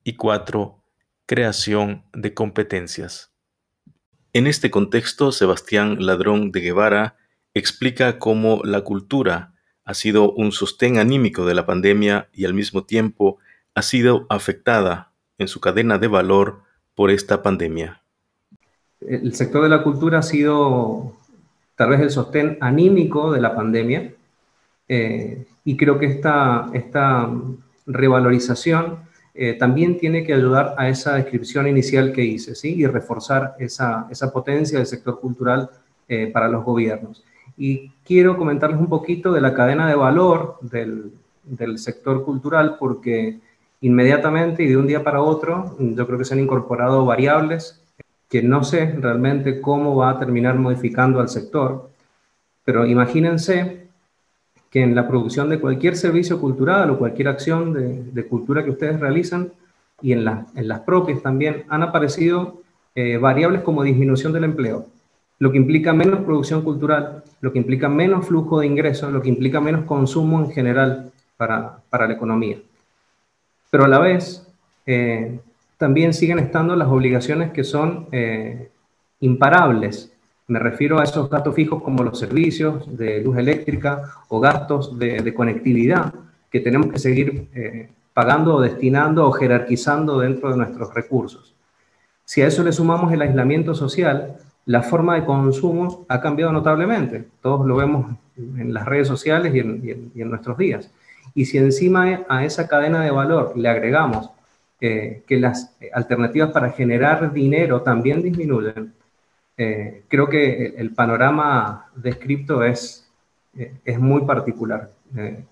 y 0.02 0.16
4. 0.16 0.82
Creación 1.24 2.04
de 2.12 2.34
competencias. 2.34 3.32
En 4.32 4.48
este 4.48 4.72
contexto, 4.72 5.30
Sebastián 5.30 6.04
Ladrón 6.04 6.50
de 6.50 6.62
Guevara 6.62 7.16
explica 7.54 8.18
cómo 8.18 8.62
la 8.64 8.80
cultura 8.80 9.55
ha 9.86 9.94
sido 9.94 10.32
un 10.32 10.52
sostén 10.52 10.98
anímico 10.98 11.46
de 11.46 11.54
la 11.54 11.64
pandemia 11.64 12.28
y 12.34 12.44
al 12.44 12.52
mismo 12.52 12.84
tiempo 12.84 13.38
ha 13.74 13.80
sido 13.80 14.26
afectada 14.28 15.12
en 15.38 15.48
su 15.48 15.60
cadena 15.60 15.96
de 15.98 16.08
valor 16.08 16.60
por 16.94 17.10
esta 17.10 17.42
pandemia 17.42 18.02
el 19.00 19.34
sector 19.34 19.62
de 19.62 19.68
la 19.68 19.82
cultura 19.82 20.18
ha 20.18 20.22
sido 20.22 21.12
tal 21.76 21.90
vez 21.90 22.00
el 22.00 22.10
sostén 22.10 22.58
anímico 22.60 23.32
de 23.32 23.40
la 23.40 23.54
pandemia 23.54 24.12
eh, 24.88 25.46
y 25.64 25.76
creo 25.76 25.98
que 25.98 26.06
esta, 26.06 26.70
esta 26.72 27.30
revalorización 27.86 29.00
eh, 29.34 29.54
también 29.54 29.98
tiene 29.98 30.24
que 30.24 30.32
ayudar 30.32 30.74
a 30.78 30.88
esa 30.88 31.16
descripción 31.16 31.66
inicial 31.66 32.12
que 32.12 32.24
hice 32.24 32.54
¿sí? 32.54 32.74
y 32.74 32.86
reforzar 32.86 33.54
esa, 33.58 34.06
esa 34.10 34.32
potencia 34.32 34.78
del 34.78 34.86
sector 34.86 35.20
cultural 35.20 35.68
eh, 36.08 36.30
para 36.32 36.48
los 36.48 36.64
gobiernos. 36.64 37.22
Y 37.56 37.90
quiero 38.04 38.36
comentarles 38.36 38.78
un 38.78 38.88
poquito 38.88 39.32
de 39.32 39.40
la 39.40 39.54
cadena 39.54 39.88
de 39.88 39.94
valor 39.94 40.58
del, 40.60 41.12
del 41.44 41.78
sector 41.78 42.24
cultural 42.24 42.76
porque 42.78 43.38
inmediatamente 43.80 44.62
y 44.62 44.68
de 44.68 44.76
un 44.76 44.86
día 44.86 45.04
para 45.04 45.22
otro 45.22 45.76
yo 45.78 46.06
creo 46.06 46.18
que 46.18 46.24
se 46.24 46.34
han 46.34 46.40
incorporado 46.40 47.04
variables 47.04 47.80
que 48.28 48.42
no 48.42 48.64
sé 48.64 48.96
realmente 49.00 49.60
cómo 49.60 49.96
va 49.96 50.10
a 50.10 50.18
terminar 50.18 50.56
modificando 50.56 51.20
al 51.20 51.28
sector, 51.28 51.90
pero 52.64 52.84
imagínense 52.84 53.86
que 54.70 54.82
en 54.82 54.94
la 54.94 55.06
producción 55.06 55.48
de 55.48 55.60
cualquier 55.60 55.96
servicio 55.96 56.40
cultural 56.40 56.90
o 56.90 56.98
cualquier 56.98 57.28
acción 57.28 57.72
de, 57.72 58.26
cultura 58.26 58.64
que 58.64 58.70
ustedes 58.70 58.98
realizan 58.98 59.52
y 60.02 60.12
en, 60.12 60.26
en, 60.56 60.68
las 60.68 60.80
propias 60.80 61.22
también 61.22 61.64
han 61.68 61.82
aparecido 61.82 62.62
eh, 62.94 63.16
variables 63.16 63.62
como 63.62 63.84
disminución 63.84 64.32
del 64.32 64.44
empleo, 64.44 64.86
lo 65.38 65.52
que 65.52 65.58
implica 65.58 65.92
menos 65.92 66.20
producción 66.20 66.62
cultural, 66.62 67.22
lo 67.40 67.52
que 67.52 67.58
implica 67.58 67.88
menos 67.88 68.26
flujo 68.26 68.60
de 68.60 68.66
ingresos, 68.66 69.12
lo 69.12 69.20
que 69.20 69.28
implica 69.28 69.60
menos 69.60 69.84
consumo 69.84 70.40
en 70.40 70.50
general 70.50 71.12
para, 71.36 71.78
para 71.90 72.06
la 72.06 72.14
economía. 72.14 72.58
Pero 73.70 73.84
a 73.84 73.88
la 73.88 73.98
vez, 73.98 74.46
eh, 74.86 75.38
también 75.76 76.14
siguen 76.14 76.38
estando 76.38 76.74
las 76.76 76.88
obligaciones 76.88 77.52
que 77.52 77.64
son 77.64 78.06
eh, 78.12 78.70
imparables. 79.20 80.12
Me 80.48 80.58
refiero 80.58 80.98
a 80.98 81.04
esos 81.04 81.28
gastos 81.28 81.54
fijos 81.54 81.82
como 81.82 82.02
los 82.02 82.18
servicios 82.18 82.96
de 82.96 83.20
luz 83.20 83.36
eléctrica 83.36 84.12
o 84.28 84.40
gastos 84.40 84.98
de, 84.98 85.34
conectividad 85.34 86.14
que 86.50 86.60
tenemos 86.60 86.90
que 86.92 86.98
seguir 86.98 87.48
eh, 87.54 87.90
pagando 88.14 88.56
o 88.56 88.60
destinando 88.60 89.26
o 89.26 89.32
jerarquizando 89.32 90.20
dentro 90.20 90.50
de 90.50 90.56
nuestros 90.56 90.94
recursos. 90.94 91.54
Si 92.24 92.42
a 92.42 92.46
eso 92.46 92.62
le 92.62 92.72
sumamos 92.72 93.12
el 93.12 93.22
aislamiento 93.22 93.74
social, 93.74 94.36
la 94.66 94.82
forma 94.82 95.14
de 95.14 95.24
consumo 95.24 96.04
ha 96.08 96.20
cambiado 96.20 96.52
notablemente. 96.52 97.26
Todos 97.40 97.66
lo 97.66 97.76
vemos 97.76 98.14
en 98.36 98.74
las 98.74 98.84
redes 98.84 99.08
sociales 99.08 99.54
y 99.54 99.60
en, 99.60 100.30
nuestros 100.30 100.58
días. 100.58 100.90
Y 101.34 101.46
si 101.46 101.58
encima 101.58 102.24
a 102.28 102.44
esa 102.44 102.68
cadena 102.68 103.02
de 103.02 103.10
valor 103.10 103.56
le 103.56 103.68
agregamos 103.68 104.30
que 104.78 105.24
las 105.30 105.74
alternativas 105.92 106.50
para 106.50 106.70
generar 106.70 107.32
dinero 107.32 107.80
también 107.82 108.22
disminuyen, 108.22 108.92
eh, 109.58 110.02
creo 110.08 110.28
que 110.28 110.74
el 110.76 110.92
panorama 110.92 111.86
descrito 111.94 112.62
es, 112.62 113.08
eh, 113.56 113.72
es 113.84 113.98
muy 113.98 114.22
particular. 114.26 114.90
Eh. 115.16 115.44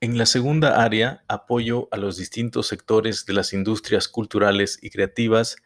En 0.00 0.18
la 0.18 0.26
segunda 0.26 0.82
área, 0.82 1.22
apoyo 1.28 1.88
a 1.92 1.96
los 1.98 2.16
distintos 2.16 2.68
sectores 2.68 3.26
de 3.26 3.34
las 3.34 3.52
industrias 3.52 4.08
culturales 4.08 4.78
y 4.82 4.90
creativas, 4.90 5.56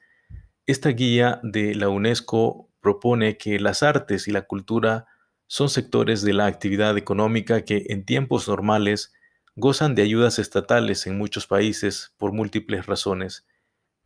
esta 0.66 0.88
guía 0.90 1.38
de 1.44 1.74
la 1.76 1.88
UNESCO 1.88 2.68
propone 2.80 3.38
que 3.38 3.60
las 3.60 3.84
artes 3.84 4.26
y 4.26 4.32
la 4.32 4.42
cultura 4.42 5.06
son 5.46 5.68
sectores 5.68 6.22
de 6.22 6.32
la 6.32 6.46
actividad 6.46 6.98
económica 6.98 7.64
que 7.64 7.86
en 7.88 8.04
tiempos 8.04 8.48
normales 8.48 9.12
gozan 9.54 9.94
de 9.94 10.02
ayudas 10.02 10.40
estatales 10.40 11.06
en 11.06 11.16
muchos 11.16 11.46
países 11.46 12.14
por 12.16 12.32
múltiples 12.32 12.86
razones. 12.86 13.46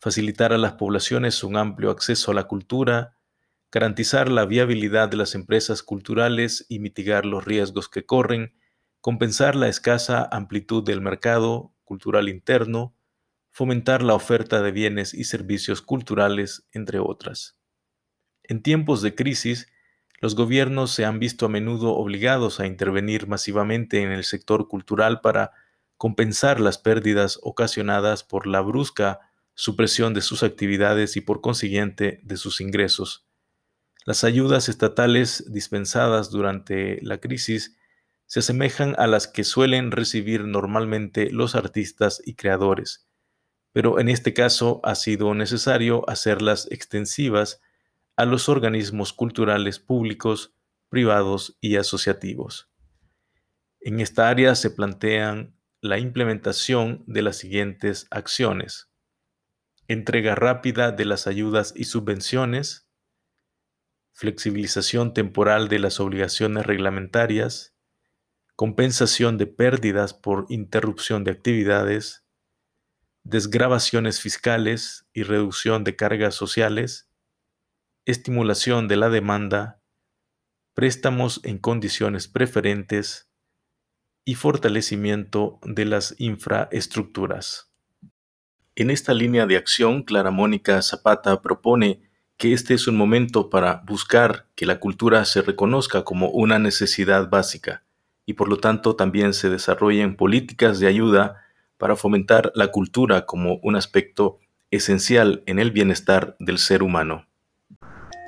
Facilitar 0.00 0.52
a 0.52 0.58
las 0.58 0.74
poblaciones 0.74 1.42
un 1.42 1.56
amplio 1.56 1.90
acceso 1.90 2.30
a 2.30 2.34
la 2.34 2.44
cultura, 2.44 3.16
garantizar 3.72 4.30
la 4.30 4.44
viabilidad 4.44 5.08
de 5.08 5.16
las 5.16 5.34
empresas 5.34 5.82
culturales 5.82 6.66
y 6.68 6.78
mitigar 6.78 7.24
los 7.24 7.44
riesgos 7.44 7.88
que 7.88 8.04
corren, 8.04 8.54
compensar 9.00 9.56
la 9.56 9.68
escasa 9.68 10.28
amplitud 10.30 10.84
del 10.84 11.00
mercado 11.00 11.72
cultural 11.84 12.28
interno, 12.28 12.94
fomentar 13.50 14.02
la 14.02 14.14
oferta 14.14 14.62
de 14.62 14.70
bienes 14.70 15.14
y 15.14 15.24
servicios 15.24 15.82
culturales, 15.82 16.66
entre 16.72 16.98
otras. 16.98 17.58
En 18.42 18.62
tiempos 18.62 19.02
de 19.02 19.14
crisis, 19.14 19.68
los 20.20 20.34
gobiernos 20.34 20.90
se 20.90 21.04
han 21.04 21.18
visto 21.18 21.46
a 21.46 21.48
menudo 21.48 21.94
obligados 21.94 22.60
a 22.60 22.66
intervenir 22.66 23.26
masivamente 23.26 24.02
en 24.02 24.12
el 24.12 24.24
sector 24.24 24.68
cultural 24.68 25.20
para 25.20 25.52
compensar 25.96 26.60
las 26.60 26.78
pérdidas 26.78 27.38
ocasionadas 27.42 28.22
por 28.22 28.46
la 28.46 28.60
brusca 28.60 29.20
supresión 29.54 30.14
de 30.14 30.20
sus 30.20 30.42
actividades 30.42 31.16
y 31.16 31.20
por 31.20 31.40
consiguiente 31.40 32.20
de 32.22 32.36
sus 32.36 32.60
ingresos. 32.60 33.26
Las 34.06 34.24
ayudas 34.24 34.68
estatales 34.68 35.44
dispensadas 35.52 36.30
durante 36.30 36.98
la 37.02 37.18
crisis 37.18 37.76
se 38.26 38.40
asemejan 38.40 38.94
a 38.98 39.06
las 39.06 39.26
que 39.26 39.44
suelen 39.44 39.90
recibir 39.90 40.44
normalmente 40.44 41.30
los 41.30 41.54
artistas 41.54 42.22
y 42.24 42.34
creadores, 42.34 43.09
pero 43.72 44.00
en 44.00 44.08
este 44.08 44.34
caso 44.34 44.80
ha 44.82 44.94
sido 44.94 45.34
necesario 45.34 46.08
hacerlas 46.08 46.68
extensivas 46.70 47.60
a 48.16 48.24
los 48.24 48.48
organismos 48.48 49.12
culturales 49.12 49.78
públicos, 49.78 50.54
privados 50.88 51.56
y 51.60 51.76
asociativos. 51.76 52.68
En 53.80 54.00
esta 54.00 54.28
área 54.28 54.54
se 54.54 54.70
plantean 54.70 55.56
la 55.80 55.98
implementación 55.98 57.02
de 57.06 57.22
las 57.22 57.36
siguientes 57.36 58.06
acciones. 58.10 58.90
Entrega 59.88 60.34
rápida 60.34 60.92
de 60.92 61.06
las 61.06 61.26
ayudas 61.26 61.72
y 61.74 61.84
subvenciones, 61.84 62.88
flexibilización 64.12 65.14
temporal 65.14 65.68
de 65.68 65.78
las 65.78 65.98
obligaciones 65.98 66.66
reglamentarias, 66.66 67.74
compensación 68.54 69.38
de 69.38 69.46
pérdidas 69.46 70.12
por 70.12 70.44
interrupción 70.50 71.24
de 71.24 71.30
actividades, 71.30 72.19
desgrabaciones 73.24 74.20
fiscales 74.20 75.06
y 75.12 75.22
reducción 75.22 75.84
de 75.84 75.96
cargas 75.96 76.34
sociales, 76.34 77.08
estimulación 78.06 78.88
de 78.88 78.96
la 78.96 79.10
demanda, 79.10 79.80
préstamos 80.74 81.40
en 81.44 81.58
condiciones 81.58 82.28
preferentes 82.28 83.28
y 84.24 84.34
fortalecimiento 84.34 85.58
de 85.62 85.84
las 85.84 86.14
infraestructuras. 86.18 87.70
En 88.76 88.90
esta 88.90 89.12
línea 89.12 89.46
de 89.46 89.56
acción, 89.56 90.02
Clara 90.02 90.30
Mónica 90.30 90.80
Zapata 90.82 91.42
propone 91.42 92.10
que 92.36 92.54
este 92.54 92.72
es 92.72 92.86
un 92.86 92.96
momento 92.96 93.50
para 93.50 93.82
buscar 93.86 94.46
que 94.54 94.64
la 94.64 94.80
cultura 94.80 95.24
se 95.26 95.42
reconozca 95.42 96.04
como 96.04 96.30
una 96.30 96.58
necesidad 96.58 97.28
básica 97.28 97.84
y 98.24 98.34
por 98.34 98.48
lo 98.48 98.58
tanto 98.58 98.96
también 98.96 99.34
se 99.34 99.50
desarrollen 99.50 100.16
políticas 100.16 100.80
de 100.80 100.86
ayuda 100.86 101.44
para 101.80 101.96
fomentar 101.96 102.52
la 102.54 102.68
cultura 102.68 103.26
como 103.26 103.58
un 103.62 103.74
aspecto 103.74 104.38
esencial 104.70 105.42
en 105.46 105.58
el 105.58 105.72
bienestar 105.72 106.36
del 106.38 106.58
ser 106.58 106.84
humano. 106.84 107.26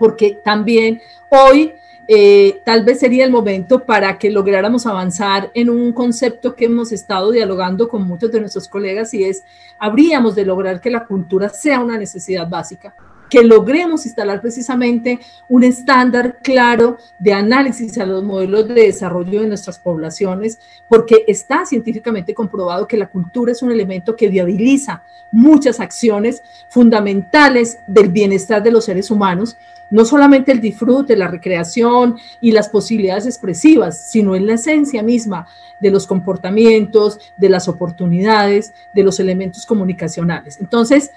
Porque 0.00 0.38
también 0.44 1.00
hoy 1.30 1.70
eh, 2.08 2.58
tal 2.66 2.84
vez 2.84 2.98
sería 2.98 3.24
el 3.24 3.30
momento 3.30 3.84
para 3.84 4.18
que 4.18 4.30
lográramos 4.30 4.86
avanzar 4.86 5.52
en 5.54 5.70
un 5.70 5.92
concepto 5.92 6.56
que 6.56 6.64
hemos 6.64 6.90
estado 6.90 7.30
dialogando 7.30 7.88
con 7.88 8.02
muchos 8.02 8.32
de 8.32 8.40
nuestros 8.40 8.66
colegas 8.66 9.14
y 9.14 9.22
es, 9.22 9.42
habríamos 9.78 10.34
de 10.34 10.46
lograr 10.46 10.80
que 10.80 10.90
la 10.90 11.06
cultura 11.06 11.48
sea 11.50 11.78
una 11.78 11.98
necesidad 11.98 12.48
básica 12.48 12.96
que 13.32 13.42
logremos 13.42 14.04
instalar 14.04 14.42
precisamente 14.42 15.18
un 15.48 15.64
estándar 15.64 16.36
claro 16.42 16.98
de 17.18 17.32
análisis 17.32 17.96
a 17.96 18.04
los 18.04 18.22
modelos 18.22 18.68
de 18.68 18.74
desarrollo 18.74 19.40
de 19.40 19.46
nuestras 19.46 19.78
poblaciones, 19.78 20.60
porque 20.86 21.24
está 21.26 21.64
científicamente 21.64 22.34
comprobado 22.34 22.86
que 22.86 22.98
la 22.98 23.08
cultura 23.08 23.52
es 23.52 23.62
un 23.62 23.72
elemento 23.72 24.16
que 24.16 24.28
viabiliza 24.28 25.02
muchas 25.30 25.80
acciones 25.80 26.42
fundamentales 26.68 27.78
del 27.86 28.10
bienestar 28.10 28.62
de 28.62 28.70
los 28.70 28.84
seres 28.84 29.10
humanos, 29.10 29.56
no 29.88 30.04
solamente 30.04 30.52
el 30.52 30.60
disfrute, 30.60 31.16
la 31.16 31.28
recreación 31.28 32.18
y 32.38 32.52
las 32.52 32.68
posibilidades 32.68 33.24
expresivas, 33.24 34.10
sino 34.10 34.36
en 34.36 34.46
la 34.46 34.54
esencia 34.54 35.02
misma 35.02 35.46
de 35.80 35.90
los 35.90 36.06
comportamientos, 36.06 37.18
de 37.38 37.48
las 37.48 37.66
oportunidades, 37.66 38.74
de 38.92 39.04
los 39.04 39.18
elementos 39.20 39.64
comunicacionales. 39.64 40.60
Entonces, 40.60 41.12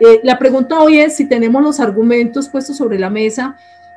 eh, 0.00 0.20
la 0.22 0.38
pregunta 0.38 0.80
hoy 0.80 0.98
es 0.98 1.16
si 1.16 1.26
tenemos 1.26 1.62
los 1.62 1.80
argumentos 1.80 2.48
puestos 2.48 2.76
sobre 2.76 2.98
la 2.98 3.10
mesa 3.10 3.56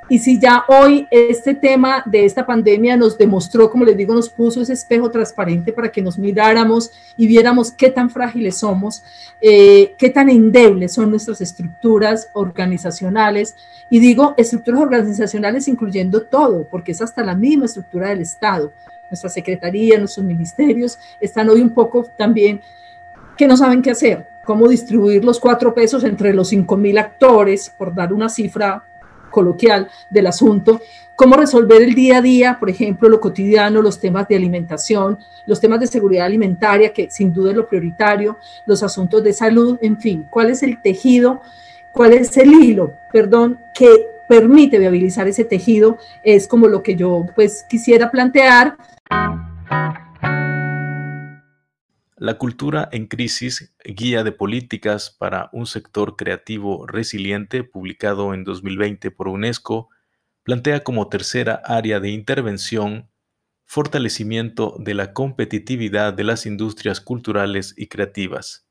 y 0.10 0.19
si 0.19 0.39
ya 0.39 0.63
hoy 0.69 1.05
este 1.12 1.53
tema 1.53 2.01
de 2.05 2.23
esta 2.23 2.45
pandemia 2.45 2.95
nos 2.95 3.17
demostró, 3.17 3.69
como 3.69 3.83
les 3.83 3.97
digo, 3.97 4.13
nos 4.13 4.29
puso 4.29 4.62
ese 4.62 4.73
espejo 4.73 5.12
transparente 5.12 5.73
para 5.73 5.91
que 5.91 6.01
nos 6.01 6.17
miráramos 6.17 6.91
y 7.17 7.27
viéramos 7.27 7.71
qué 7.71 7.89
tan 7.89 8.10
frágiles 8.10 8.57
somos, 8.57 9.03
eh, 9.41 9.95
qué 9.97 10.10
tan 10.10 10.29
endebles 10.29 10.93
son 10.93 11.10
nuestras 11.10 11.41
estructuras 11.41 12.29
organizacionales. 12.33 13.55
Y 13.89 13.99
digo 13.99 14.33
estructuras 14.38 14.81
organizacionales 14.81 15.67
incluyendo 15.67 16.21
todo, 16.21 16.65
porque 16.69 16.93
es 16.93 17.01
hasta 17.01 17.23
la 17.23 17.36
misma 17.36 17.65
estructura 17.65 18.10
del 18.10 18.21
Estado. 18.21 18.71
Nuestra 19.10 19.29
secretaría, 19.29 19.97
nuestros 19.97 20.25
ministerios 20.25 20.99
están 21.19 21.49
hoy 21.49 21.62
un 21.62 21.71
poco 21.71 22.05
también 22.15 22.62
que 23.36 23.47
no 23.47 23.57
saben 23.57 23.81
qué 23.81 23.91
hacer 23.91 24.37
cómo 24.47 24.69
distribuir 24.69 25.25
los 25.25 25.41
cuatro 25.41 25.73
pesos 25.73 26.05
entre 26.05 26.33
los 26.33 26.47
cinco 26.47 26.77
mil 26.77 26.97
actores, 26.97 27.69
por 27.77 27.93
dar 27.93 28.13
una 28.13 28.29
cifra 28.29 28.81
coloquial 29.29 29.89
del 30.10 30.25
asunto, 30.25 30.79
cómo 31.17 31.36
resolver 31.36 31.81
el 31.81 31.93
día 31.93 32.19
a 32.19 32.21
día, 32.21 32.57
por 32.57 32.69
ejemplo, 32.69 33.10
lo 33.10 33.19
cotidiano, 33.19 33.81
los 33.81 33.99
temas 33.99 34.25
de 34.29 34.38
alimentación, 34.38 35.19
los 35.45 35.60
temas 35.60 35.81
de 35.81 35.88
seguridad 35.88 36.27
alimentaria, 36.27 36.93
que 36.93 37.12
sin 37.12 37.33
duda 37.33 37.51
es 37.51 37.57
lo 37.57 37.67
prioritario, 37.67 38.38
los 38.65 38.81
asuntos 38.83 39.21
de 39.21 39.33
salud, 39.33 39.77
en 39.81 39.99
fin, 39.99 40.25
cuál 40.29 40.49
es 40.49 40.63
el 40.63 40.81
tejido, 40.81 41.41
cuál 41.91 42.13
es 42.13 42.38
el 42.38 42.53
hilo, 42.53 42.93
perdón, 43.12 43.60
que 43.73 43.89
permite 44.29 44.79
viabilizar 44.79 45.27
ese 45.27 45.43
tejido, 45.43 45.97
es 46.23 46.47
como 46.47 46.69
lo 46.69 46.81
que 46.81 46.95
yo 46.95 47.25
pues 47.36 47.65
quisiera 47.67 48.10
plantear. 48.10 48.77
La 52.19 52.39
cultura 52.39 52.89
en 52.91 53.06
crisis, 53.06 53.75
guía 53.86 54.23
de 54.23 54.32
políticas 54.32 55.15
para 55.19 55.51
un 55.53 55.67
sector 55.67 56.15
creativo 56.15 56.88
resiliente, 56.88 57.63
publicado 57.63 58.34
en 58.34 58.43
2020 58.43 59.12
por 59.12 59.27
UNESCO, 59.27 59.89
plantea 60.41 60.84
como 60.84 61.10
tercera 61.10 61.62
área 61.63 61.99
de 61.99 62.10
intervención 62.10 63.12
fortalecimiento 63.65 64.77
de 64.80 64.95
la 64.95 65.13
competitividad 65.13 66.12
de 66.12 66.23
las 66.23 66.47
industrias 66.47 67.01
culturales 67.01 67.75
y 67.77 67.86
creativas. 67.86 68.67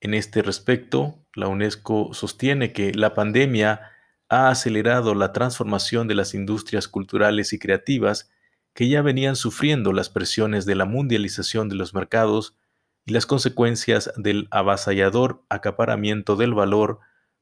En 0.00 0.14
este 0.14 0.40
respecto, 0.40 1.26
la 1.34 1.48
UNESCO 1.48 2.14
sostiene 2.14 2.72
que 2.72 2.94
la 2.94 3.12
pandemia 3.12 3.82
ha 4.30 4.48
acelerado 4.48 5.14
la 5.14 5.34
transformación 5.34 6.08
de 6.08 6.14
las 6.14 6.32
industrias 6.32 6.88
culturales 6.88 7.52
y 7.52 7.58
creativas 7.58 8.30
que 8.78 8.88
ya 8.88 9.02
venían 9.02 9.34
sufriendo 9.34 9.92
las 9.92 10.08
presiones 10.08 10.64
de 10.64 10.76
la 10.76 10.84
mundialización 10.84 11.68
de 11.68 11.74
los 11.74 11.94
mercados 11.94 12.56
y 13.04 13.12
las 13.12 13.26
consecuencias 13.26 14.12
del 14.16 14.46
avasallador 14.52 15.42
acaparamiento 15.48 16.36
del 16.36 16.54
valor 16.54 17.00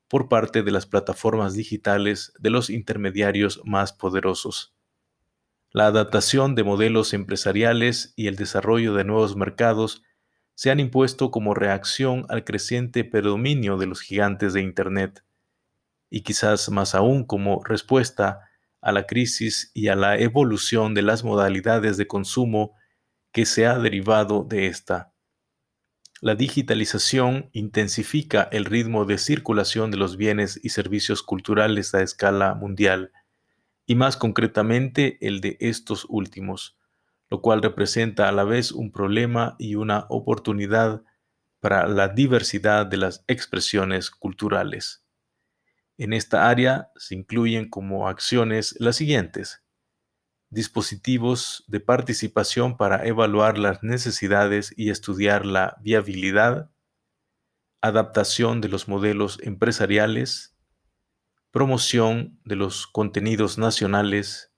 por 0.09 0.31
parte 0.31 0.63
de 0.63 0.71
las 0.71 0.87
plataformas 0.87 1.53
digitales 1.53 2.33
de 2.39 2.49
los 2.49 2.71
intermediarios 2.71 3.61
más 3.67 3.93
poderosos. 3.93 4.75
La 5.73 5.89
adaptación 5.89 6.55
de 6.55 6.65
modelos 6.65 7.13
empresariales 7.13 8.15
y 8.17 8.29
el 8.29 8.37
desarrollo 8.37 8.95
de 8.95 9.05
nuevos 9.05 9.37
mercados 9.37 10.03
se 10.55 10.71
han 10.71 10.81
impuesto 10.81 11.31
como 11.31 11.53
reacción 11.53 12.25
al 12.31 12.45
creciente 12.45 13.05
predominio 13.05 13.77
de 13.77 13.85
los 13.85 14.01
gigantes 14.01 14.55
de 14.55 14.63
Internet, 14.63 15.23
y 16.09 16.23
quizás 16.23 16.71
más 16.71 16.95
aún 16.95 17.25
como 17.27 17.63
respuesta 17.63 18.46
a 18.87 18.93
la 18.93 19.05
crisis 19.05 19.73
y 19.75 19.89
a 19.89 19.97
la 19.97 20.17
evolución 20.17 20.95
de 20.95 21.03
las 21.03 21.25
modalidades 21.25 21.97
de 21.97 22.07
consumo 22.07 22.77
que 23.33 23.45
se 23.45 23.67
ha 23.67 23.77
derivado 23.81 24.45
de 24.49 24.69
esta. 24.69 25.13
La 26.21 26.37
digitalización 26.37 27.51
intensifica 27.53 28.49
el 28.53 28.65
ritmo 28.65 29.05
de 29.05 29.19
circulación 29.19 29.91
de 29.91 29.97
los 29.97 30.17
bienes 30.17 30.61
y 30.63 30.69
servicios 30.69 31.25
culturales 31.25 31.97
a 31.97 32.03
escala 32.03 32.55
mundial, 32.55 33.11
y 33.87 33.97
más 33.97 34.17
concretamente 34.17 35.19
el 35.21 35.41
de 35.41 35.57
estos 35.59 36.07
últimos, 36.09 36.79
lo 37.29 37.43
cual 37.43 37.63
representa 37.63 38.29
a 38.29 38.33
la 38.33 38.45
vez 38.45 38.71
un 38.71 38.93
problema 38.93 39.57
y 39.59 39.75
una 39.75 40.07
oportunidad 40.11 41.03
para 41.59 41.89
la 41.89 42.07
diversidad 42.07 42.87
de 42.87 42.99
las 42.99 43.25
expresiones 43.27 44.13
culturales. 44.13 45.06
En 45.99 46.13
esta 46.13 46.49
área 46.49 46.91
se 46.97 47.15
incluyen 47.15 47.71
como 47.71 48.09
acciones 48.09 48.75
las 48.79 48.97
siguientes. 48.97 49.63
Dispositivos 50.51 51.65
de 51.69 51.81
participación 51.81 52.77
para 52.77 53.07
evaluar 53.07 53.59
las 53.59 53.83
necesidades 53.83 54.73
y 54.77 54.91
estudiar 54.91 55.47
la 55.47 55.77
viabilidad, 55.81 56.71
adaptación 57.81 58.61
de 58.61 58.69
los 58.69 58.89
modelos 58.89 59.39
empresariales, 59.43 60.57
promoción 61.51 62.39
de 62.45 62.57
los 62.57 62.87
contenidos 62.87 63.57
nacionales 63.57 64.53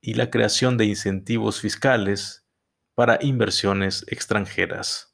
y 0.00 0.14
la 0.14 0.30
creación 0.30 0.76
de 0.76 0.86
incentivos 0.86 1.60
fiscales 1.60 2.44
para 2.94 3.18
inversiones 3.22 4.04
extranjeras. 4.08 5.11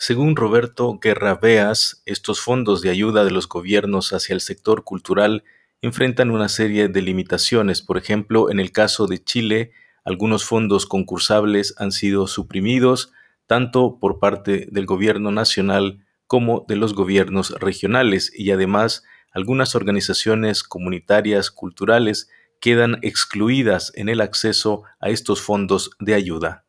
Según 0.00 0.36
Roberto 0.36 1.00
Guerra 1.02 1.34
Beas, 1.34 2.02
estos 2.06 2.40
fondos 2.40 2.82
de 2.82 2.90
ayuda 2.90 3.24
de 3.24 3.32
los 3.32 3.48
gobiernos 3.48 4.12
hacia 4.12 4.32
el 4.32 4.40
sector 4.40 4.84
cultural 4.84 5.42
enfrentan 5.82 6.30
una 6.30 6.48
serie 6.48 6.86
de 6.86 7.02
limitaciones. 7.02 7.82
Por 7.82 7.98
ejemplo, 7.98 8.48
en 8.48 8.60
el 8.60 8.70
caso 8.70 9.08
de 9.08 9.18
Chile, 9.18 9.72
algunos 10.04 10.44
fondos 10.44 10.86
concursables 10.86 11.74
han 11.78 11.90
sido 11.90 12.28
suprimidos 12.28 13.12
tanto 13.48 13.98
por 13.98 14.20
parte 14.20 14.68
del 14.70 14.86
gobierno 14.86 15.32
nacional 15.32 16.06
como 16.28 16.64
de 16.68 16.76
los 16.76 16.94
gobiernos 16.94 17.50
regionales 17.58 18.32
y 18.32 18.52
además 18.52 19.02
algunas 19.32 19.74
organizaciones 19.74 20.62
comunitarias 20.62 21.50
culturales 21.50 22.30
quedan 22.60 22.98
excluidas 23.02 23.90
en 23.96 24.08
el 24.08 24.20
acceso 24.20 24.84
a 25.00 25.10
estos 25.10 25.40
fondos 25.40 25.90
de 25.98 26.14
ayuda. 26.14 26.64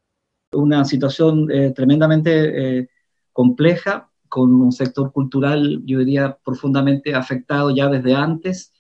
Una 0.52 0.84
situación 0.84 1.52
eh, 1.52 1.72
tremendamente 1.76 2.80
eh, 2.80 2.90
compleja, 3.40 4.10
con 4.28 4.54
un 4.54 4.74
sector 4.74 5.14
cultural, 5.14 5.82
yo 5.86 6.00
diría, 6.00 6.38
profundamente 6.44 7.16
afectado 7.16 7.70
ya 7.74 7.88
desde 7.88 8.14
antes, 8.14 8.74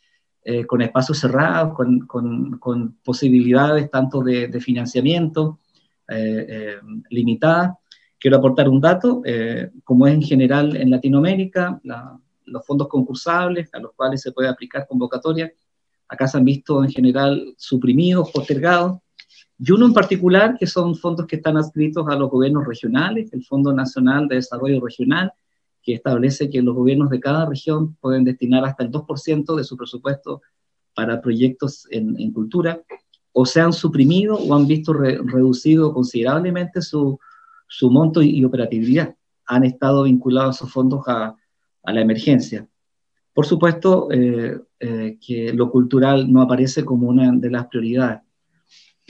eh, 0.43 0.65
con 0.65 0.81
espacios 0.81 1.17
cerrados, 1.17 1.73
con, 1.77 2.99
posibilidades 3.01 3.89
tanto 3.89 4.21
de, 4.21 4.59
financiamiento 4.59 5.59
eh, 6.09 6.45
eh, 6.49 6.75
limitada. 7.09 7.79
Quiero 8.19 8.35
aportar 8.35 8.67
un 8.67 8.81
dato, 8.81 9.23
como 9.85 10.07
es 10.07 10.13
en 10.15 10.23
general 10.23 10.75
en 10.75 10.89
Latinoamérica, 10.89 11.79
los 12.43 12.65
fondos 12.65 12.89
concursables 12.89 13.73
a 13.73 13.79
los 13.79 13.93
cuales 13.93 14.21
se 14.21 14.33
puede 14.33 14.49
aplicar 14.49 14.85
convocatoria, 14.87 15.49
acá 16.09 16.27
se 16.27 16.37
han 16.37 16.43
visto 16.43 16.83
en 16.83 16.91
general 16.91 17.53
suprimidos, 17.57 18.29
postergados, 18.31 18.99
y 19.61 19.71
uno 19.71 19.85
en 19.85 19.93
particular, 19.93 20.55
que 20.57 20.65
son 20.65 20.95
fondos 20.95 21.27
que 21.27 21.35
están 21.35 21.57
adscritos 21.57 22.07
a 22.07 22.15
los 22.15 22.29
gobiernos 22.29 22.65
regionales, 22.65 23.31
el 23.33 23.43
Fondo 23.43 23.73
Nacional 23.73 24.27
de 24.29 24.35
Desarrollo 24.35 24.79
Regional, 24.79 25.33
que 25.83 25.93
establece 25.93 26.49
que 26.49 26.61
los 26.61 26.75
gobiernos 26.75 27.09
de 27.09 27.19
cada 27.19 27.45
región 27.45 27.95
pueden 27.95 28.23
destinar 28.23 28.63
hasta 28.63 28.83
el 28.83 28.91
2% 28.91 29.55
de 29.55 29.63
su 29.65 29.75
presupuesto 29.75 30.41
para 30.95 31.21
proyectos 31.21 31.87
en, 31.91 32.31
cultura, 32.31 32.81
o 33.33 33.45
se 33.45 33.59
han 33.59 33.73
suprimido 33.73 34.35
o 34.35 34.55
han 34.55 34.65
visto 34.65 34.93
reducido 34.93 35.93
considerablemente 35.93 36.81
su, 36.81 37.19
monto 37.83 38.21
y, 38.21 38.43
operatividad. 38.45 39.13
Han 39.45 39.65
estado 39.65 40.03
vinculados 40.03 40.57
esos 40.57 40.71
fondos 40.71 41.03
a, 41.07 41.35
a 41.83 41.93
la 41.93 42.01
emergencia. 42.01 42.67
Por 43.33 43.45
supuesto 43.45 44.09
eh, 44.11 44.59
eh, 44.79 45.17
que 45.25 45.53
lo 45.53 45.69
cultural 45.69 46.31
no 46.31 46.41
aparece 46.41 46.83
como 46.85 47.09
una 47.09 47.31
de 47.33 47.49
las 47.49 47.67
prioridades. 47.67 48.21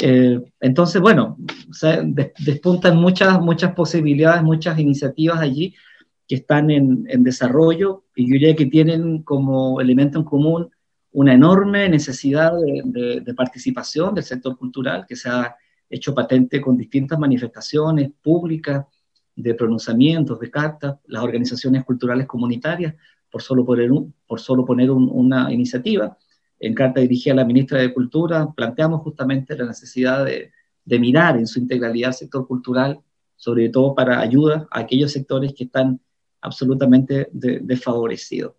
Eh, 0.01 0.39
entonces, 0.61 1.01
bueno, 1.01 1.37
despuntan 2.39 2.97
muchas, 2.97 3.41
muchas 3.41 3.73
posibilidades, 3.73 4.43
muchas 4.43 4.79
iniciativas 4.79 5.39
allí 5.39 5.75
que 6.27 6.35
están 6.35 6.69
en, 6.69 7.03
desarrollo 7.23 8.03
y 8.15 8.27
yo 8.27 8.33
diría 8.33 8.55
que 8.55 8.67
tienen 8.67 9.23
como 9.23 9.81
elemento 9.81 10.19
en 10.19 10.25
común 10.25 10.69
una 11.11 11.33
enorme 11.33 11.89
necesidad 11.89 12.53
de, 12.53 13.21
de, 13.21 13.33
participación 13.33 14.13
del 14.13 14.23
sector 14.23 14.55
cultural 14.57 15.05
que 15.07 15.15
se 15.15 15.27
ha 15.27 15.55
hecho 15.89 16.13
patente 16.13 16.61
con 16.61 16.77
distintas 16.77 17.17
manifestaciones 17.17 18.11
públicas, 18.21 18.85
de 19.39 19.55
pronunciamientos, 19.55 20.39
de 20.39 20.51
cartas, 20.51 20.97
las 21.07 21.23
organizaciones 21.23 21.85
culturales 21.85 22.27
comunitarias, 22.27 22.93
por 23.31 23.41
solo 23.41 23.65
poner, 23.65 23.89
por 24.27 24.39
solo 24.39 24.65
poner 24.65 24.91
una 24.91 25.51
iniciativa. 25.51 26.17
En 26.59 26.73
carta 26.73 26.99
dirigida 27.01 27.33
a 27.33 27.37
la 27.37 27.45
ministra 27.45 27.79
de 27.79 27.93
Cultura, 27.93 28.51
planteamos 28.55 29.01
justamente 29.01 29.57
la 29.57 29.65
necesidad 29.65 30.25
de, 30.25 30.51
mirar 30.85 31.37
en 31.37 31.47
su 31.47 31.59
integralidad 31.59 32.09
el 32.09 32.15
sector 32.15 32.47
cultural, 32.47 32.99
sobre 33.35 33.69
todo 33.69 33.93
para 33.93 34.19
ayuda 34.19 34.67
a 34.71 34.79
aquellos 34.79 35.11
sectores 35.11 35.53
que 35.53 35.65
están 35.65 35.99
absolutamente 36.41 37.29
desfavorecidos. 37.31 38.53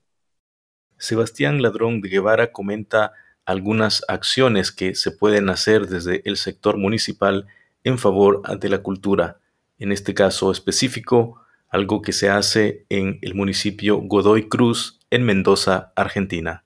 Sebastián 0.96 1.60
Ladrón 1.60 2.00
de 2.00 2.08
Guevara 2.08 2.52
comenta 2.52 3.12
algunas 3.44 4.04
acciones 4.06 4.70
que 4.70 4.94
se 4.94 5.10
pueden 5.10 5.48
hacer 5.48 5.88
desde 5.88 6.22
el 6.24 6.36
sector 6.36 6.76
municipal 6.76 7.46
en 7.84 7.98
favor 7.98 8.42
de 8.58 8.68
la 8.68 8.78
cultura. 8.78 9.40
En 9.78 9.92
este 9.92 10.14
caso 10.14 10.52
específico, 10.52 11.40
algo 11.68 12.02
que 12.02 12.12
se 12.12 12.28
hace 12.28 12.84
en 12.88 13.18
el 13.22 13.34
municipio 13.34 13.98
Godoy 13.98 14.48
Cruz, 14.48 15.00
en 15.10 15.24
Mendoza, 15.24 15.92
Argentina. 15.96 16.64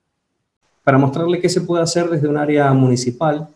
Para 0.85 0.99
mostrarle 0.99 1.41
qué 1.41 1.49
se 1.49 1.63
puede 1.63 1.83
hacer 1.83 2.09
desde 2.09 2.29
un 2.29 2.37
área 2.37 2.73
municipal 2.73 3.49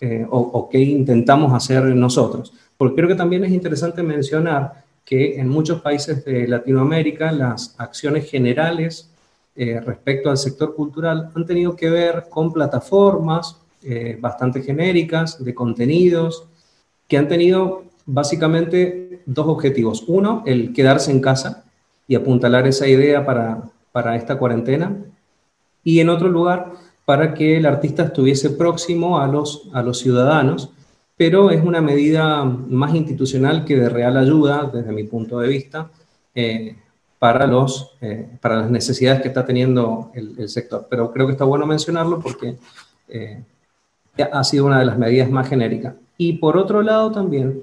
eh, 0.00 0.26
o, 0.30 0.68
qué 0.70 0.78
intentamos 0.78 1.52
hacer 1.52 1.84
nosotros. 1.96 2.52
Porque 2.76 2.96
creo 2.96 3.08
que 3.08 3.14
también 3.14 3.44
es 3.44 3.52
interesante 3.52 4.02
mencionar 4.02 4.84
que 5.04 5.38
en 5.38 5.48
muchos 5.48 5.80
países 5.80 6.24
de 6.24 6.46
Latinoamérica 6.46 7.32
las 7.32 7.74
acciones 7.78 8.30
generales 8.30 9.10
eh, 9.54 9.80
respecto 9.80 10.30
al 10.30 10.36
sector 10.36 10.74
cultural 10.74 11.30
han 11.34 11.46
tenido 11.46 11.74
que 11.74 11.88
ver 11.88 12.26
con 12.28 12.52
plataformas 12.52 13.56
eh, 13.82 14.18
bastante 14.20 14.62
genéricas 14.62 15.42
de 15.42 15.54
contenidos 15.54 16.44
que 17.08 17.16
han 17.16 17.28
tenido 17.28 17.84
básicamente 18.04 19.22
dos 19.26 19.46
objetivos. 19.46 20.04
Uno, 20.06 20.42
el 20.44 20.72
quedarse 20.72 21.10
en 21.10 21.20
casa 21.20 21.64
y 22.06 22.14
apuntalar 22.14 22.66
esa 22.66 22.86
idea 22.86 23.24
para, 23.24 23.62
para 23.92 24.16
esta 24.16 24.38
cuarentena. 24.38 24.94
Y 25.86 26.00
en 26.00 26.08
otro 26.08 26.28
lugar, 26.28 26.72
para 27.04 27.32
que 27.32 27.56
el 27.56 27.66
artista 27.66 28.02
estuviese 28.02 28.50
próximo 28.50 29.20
a 29.20 29.26
los, 29.28 29.68
a 29.72 29.82
los 29.82 29.98
ciudadanos, 30.00 30.70
pero 31.16 31.50
es 31.50 31.64
una 31.64 31.80
medida 31.80 32.44
más 32.44 32.94
institucional 32.94 33.64
que 33.64 33.76
de 33.76 33.88
real 33.88 34.16
ayuda, 34.16 34.68
desde 34.72 34.90
mi 34.90 35.04
punto 35.04 35.38
de 35.38 35.48
vista, 35.48 35.88
eh, 36.34 36.76
para, 37.20 37.46
los, 37.46 37.92
eh, 38.00 38.28
para 38.40 38.56
las 38.56 38.70
necesidades 38.70 39.22
que 39.22 39.28
está 39.28 39.46
teniendo 39.46 40.10
el, 40.14 40.48
sector. 40.48 40.88
Pero 40.90 41.12
creo 41.12 41.26
que 41.26 41.32
está 41.32 41.44
bueno 41.44 41.66
mencionarlo 41.66 42.18
porque 42.18 42.56
eh, 43.08 43.44
ha 44.32 44.42
sido 44.42 44.66
una 44.66 44.80
de 44.80 44.86
las 44.86 44.98
medidas 44.98 45.30
más 45.30 45.48
genéricas. 45.48 45.94
Y 46.18 46.34
por 46.34 46.56
otro 46.56 46.82
lado 46.82 47.12
también, 47.12 47.62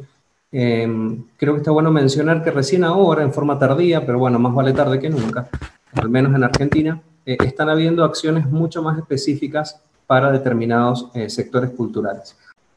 Em, 0.56 1.24
creo 1.36 1.54
que 1.56 1.62
está 1.62 1.72
bueno 1.72 1.90
mencionar 1.92 2.44
que 2.44 2.52
recién 2.52 2.84
ahora, 2.84 3.24
en 3.24 3.34
forma 3.34 3.58
tardía, 3.58 4.06
pero 4.06 4.20
bueno, 4.20 4.38
más 4.38 4.54
vale 4.54 4.72
tarde 4.72 5.00
que 5.00 5.10
nunca, 5.10 5.50
al 5.96 6.10
menos 6.10 6.36
en 6.36 6.44
Argentina, 6.44 7.02
eh, 7.26 7.38
están 7.46 7.70
habiendo 7.70 8.04
acciones 8.04 8.50
mucho 8.50 8.82
más 8.82 8.98
específicas 8.98 9.82
para 10.08 10.32
determinados 10.32 11.10
eh, 11.14 11.30
sectores 11.30 11.72
culturales. 11.72 12.36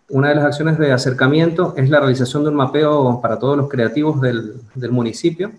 Una 0.09 0.28
de 0.28 0.37
las 0.37 0.44
acciones 0.44 0.78
de 0.78 0.92
acercamiento 0.92 1.74
es 1.76 1.90
la 1.90 1.98
realización 1.98 2.44
de 2.44 2.50
un 2.50 2.56
mapeo 2.56 3.20
para 3.20 3.38
todos 3.38 3.56
los 3.56 3.68
creativos 3.68 4.20
del, 4.20 4.54
del 4.74 4.92
municipio, 4.92 5.50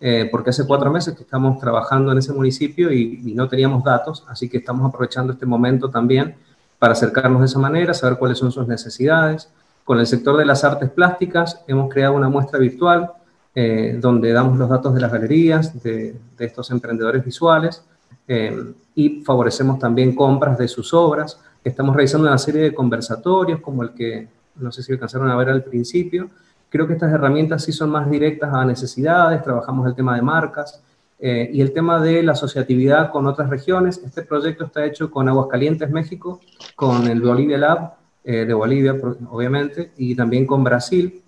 eh, 0.00 0.28
porque 0.30 0.50
hace 0.50 0.66
cuatro 0.66 0.90
meses 0.90 1.14
que 1.14 1.24
estamos 1.24 1.58
trabajando 1.58 2.12
en 2.12 2.18
ese 2.18 2.32
municipio 2.32 2.92
y, 2.92 3.20
y, 3.24 3.34
no 3.34 3.48
teníamos 3.48 3.84
datos, 3.84 4.24
así 4.28 4.48
que 4.48 4.58
estamos 4.58 4.88
aprovechando 4.88 5.32
este 5.32 5.44
momento 5.44 5.90
también 5.90 6.36
para 6.78 6.92
acercarnos 6.92 7.40
de 7.40 7.46
esa 7.46 7.58
manera, 7.58 7.92
saber 7.92 8.16
cuáles 8.16 8.38
son 8.38 8.50
sus 8.50 8.66
necesidades, 8.66 9.50
con 9.90 9.98
el 9.98 10.06
sector 10.06 10.36
de 10.36 10.44
las 10.44 10.62
artes 10.62 10.88
plásticas 10.88 11.64
hemos 11.66 11.92
creado 11.92 12.14
una 12.14 12.28
muestra 12.28 12.60
virtual 12.60 13.10
eh, 13.56 13.98
donde 14.00 14.32
damos 14.32 14.56
los 14.56 14.68
datos 14.68 14.94
de 14.94 15.00
las 15.00 15.10
galerías, 15.10 15.82
de, 15.82 16.14
estos 16.38 16.70
emprendedores 16.70 17.24
visuales 17.24 17.82
eh, 18.26 18.72
y 18.94 19.22
favorecemos 19.22 19.78
también 19.78 20.14
compras 20.14 20.58
de 20.58 20.68
sus 20.68 20.92
obras. 20.94 21.40
Estamos 21.62 21.94
realizando 21.94 22.28
una 22.28 22.38
serie 22.38 22.62
de 22.62 22.74
conversatorios 22.74 23.60
como 23.60 23.82
el 23.82 23.90
que 23.90 24.28
no 24.56 24.72
sé 24.72 24.82
si 24.82 24.92
alcanzaron 24.92 25.30
a 25.30 25.36
ver 25.36 25.48
al 25.48 25.64
principio. 25.64 26.30
Creo 26.68 26.86
que 26.86 26.94
estas 26.94 27.12
herramientas 27.12 27.64
sí 27.64 27.72
son 27.72 27.90
más 27.90 28.10
directas 28.10 28.52
a 28.52 28.64
necesidades, 28.64 29.42
trabajamos 29.42 29.86
el 29.86 29.94
tema 29.94 30.14
de 30.14 30.22
marcas, 30.22 30.82
eh, 31.22 31.50
y 31.52 31.60
el 31.60 31.74
tema 31.74 32.00
de 32.00 32.22
la 32.22 32.32
asociatividad 32.32 33.10
con 33.10 33.26
otras 33.26 33.50
regiones. 33.50 34.00
Este 34.04 34.22
proyecto 34.22 34.64
está 34.64 34.86
hecho 34.86 35.10
con 35.10 35.28
Aguascalientes, 35.28 35.90
México, 35.90 36.40
con 36.74 37.06
el 37.08 37.20
Bolivia 37.20 37.58
Lab 37.58 37.94
eh, 38.24 38.46
de 38.46 38.54
Bolivia, 38.54 38.96
obviamente, 39.30 39.92
y 39.98 40.14
también 40.14 40.46
con 40.46 40.64
Brasil. 40.64 41.22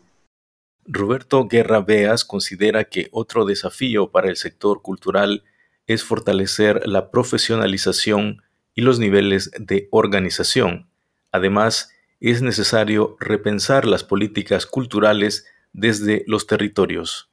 Roberto 0.87 1.47
Guerra 1.47 1.81
Beas 1.81 2.25
considera 2.25 2.85
que 2.85 3.09
otro 3.13 3.45
desafío 3.45 4.11
para 4.11 4.29
el 4.29 4.37
sector 4.37 4.81
cultural 4.81 5.45
es 5.93 6.05
fortalecer 6.05 6.87
la 6.87 7.11
profesionalización 7.11 8.43
y 8.75 8.83
los 8.83 8.99
niveles 8.99 9.51
de 9.59 9.89
organización. 9.91 10.89
Además, 11.31 11.91
es 12.21 12.43
necesario 12.43 13.17
repensar 13.21 13.85
las 13.85 14.05
políticas 14.05 14.67
culturales 14.67 15.47
desde 15.73 16.25
los 16.27 16.47
territorios. 16.47 17.29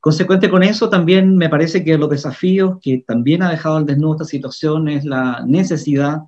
Consecuente 0.00 0.48
con 0.48 0.62
eso, 0.62 0.88
también 0.88 1.36
me 1.36 1.50
parece 1.50 1.84
que 1.84 1.98
los 1.98 2.08
desafíos 2.08 2.78
que 2.80 3.04
también 3.06 3.42
ha 3.42 3.50
dejado 3.50 3.76
al 3.76 3.86
desnudo 3.86 4.14
esta 4.14 4.24
situación 4.24 4.88
es 4.88 5.04
la 5.04 5.44
necesidad 5.46 6.20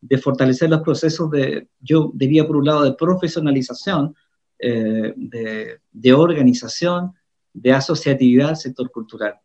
de 0.00 0.18
fortalecer 0.18 0.68
los 0.68 0.82
procesos 0.82 1.30
de, 1.30 1.68
yo 1.80 2.10
diría 2.14 2.44
por 2.44 2.56
un 2.56 2.64
lado, 2.64 2.82
de 2.82 2.94
profesionalización, 2.94 4.16
eh, 4.58 5.14
de, 5.16 6.12
organización, 6.12 7.12
de 7.52 7.72
asociatividad 7.72 8.48
del 8.48 8.56
sector 8.56 8.90
cultural. 8.90 9.38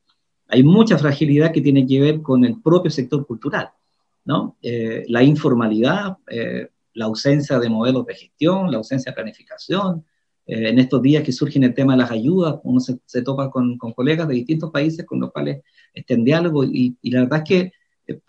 Hay 0.48 0.64
mucha 0.64 0.98
fragilidad 0.98 1.52
que 1.52 1.62
tiene 1.62 1.86
que 1.86 2.00
ver 2.00 2.22
con 2.22 2.46
el 2.46 2.62
propio 2.62 2.90
sector 2.92 3.26
cultural, 3.26 3.70
¿no? 4.26 4.58
Eh, 4.62 5.06
la 5.08 5.24
informalidad, 5.24 6.18
eh, 6.30 6.70
la 6.94 7.06
ausencia 7.06 7.60
de 7.60 7.70
modelos 7.70 8.06
de 8.06 8.16
gestión, 8.16 8.72
la 8.72 8.78
ausencia 8.78 9.12
de 9.12 9.16
planificación. 9.16 10.06
en 10.50 10.80
estos 10.80 11.02
días 11.02 11.24
que 11.24 11.34
surgen 11.34 11.64
el 11.64 11.74
tema 11.74 11.94
de 11.94 12.00
las 12.00 12.10
ayudas, 12.10 12.56
uno 12.64 12.80
se, 12.80 13.22
topa 13.22 13.52
con, 13.52 13.78
colegas 13.78 14.30
de 14.30 14.36
distintos 14.36 14.72
países 14.72 15.06
con 15.06 15.20
los 15.20 15.30
cuales 15.34 15.62
está 15.94 16.14
en 16.14 16.24
diálogo 16.24 16.64
y, 16.64 16.96
y 17.02 17.12
la 17.12 17.24
verdad 17.24 17.40
es 17.44 17.50
que 17.50 17.72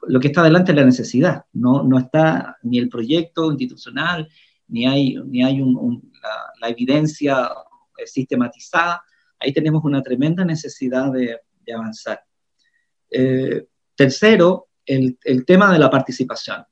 lo 0.09 0.18
que 0.20 0.28
está 0.28 0.40
adelante 0.40 0.72
es 0.72 0.76
la 0.76 0.85
necesidad, 0.85 1.44
no, 1.52 1.83
no 1.83 1.98
está 1.98 2.57
ni 2.62 2.78
el 2.78 2.88
proyecto 2.88 3.50
institucional, 3.50 4.28
ni 4.68 4.87
hay, 4.87 5.16
ni 5.26 5.42
hay 5.42 5.61
la, 6.61 6.68
evidencia 6.68 7.48
eh, 7.96 8.07
sistematizada. 8.07 9.02
Ahí 9.40 9.52
tenemos 9.52 9.85
una 9.85 10.02
tremenda 10.02 10.44
necesidad 10.44 11.12
de, 11.12 11.38
avanzar. 11.72 12.20
Eh, 13.11 13.66
tercero, 13.94 14.68
el, 14.85 15.18
el, 15.24 15.44
tema 15.44 15.72
de 15.72 15.78
la 15.78 15.90
participación, 15.90 16.64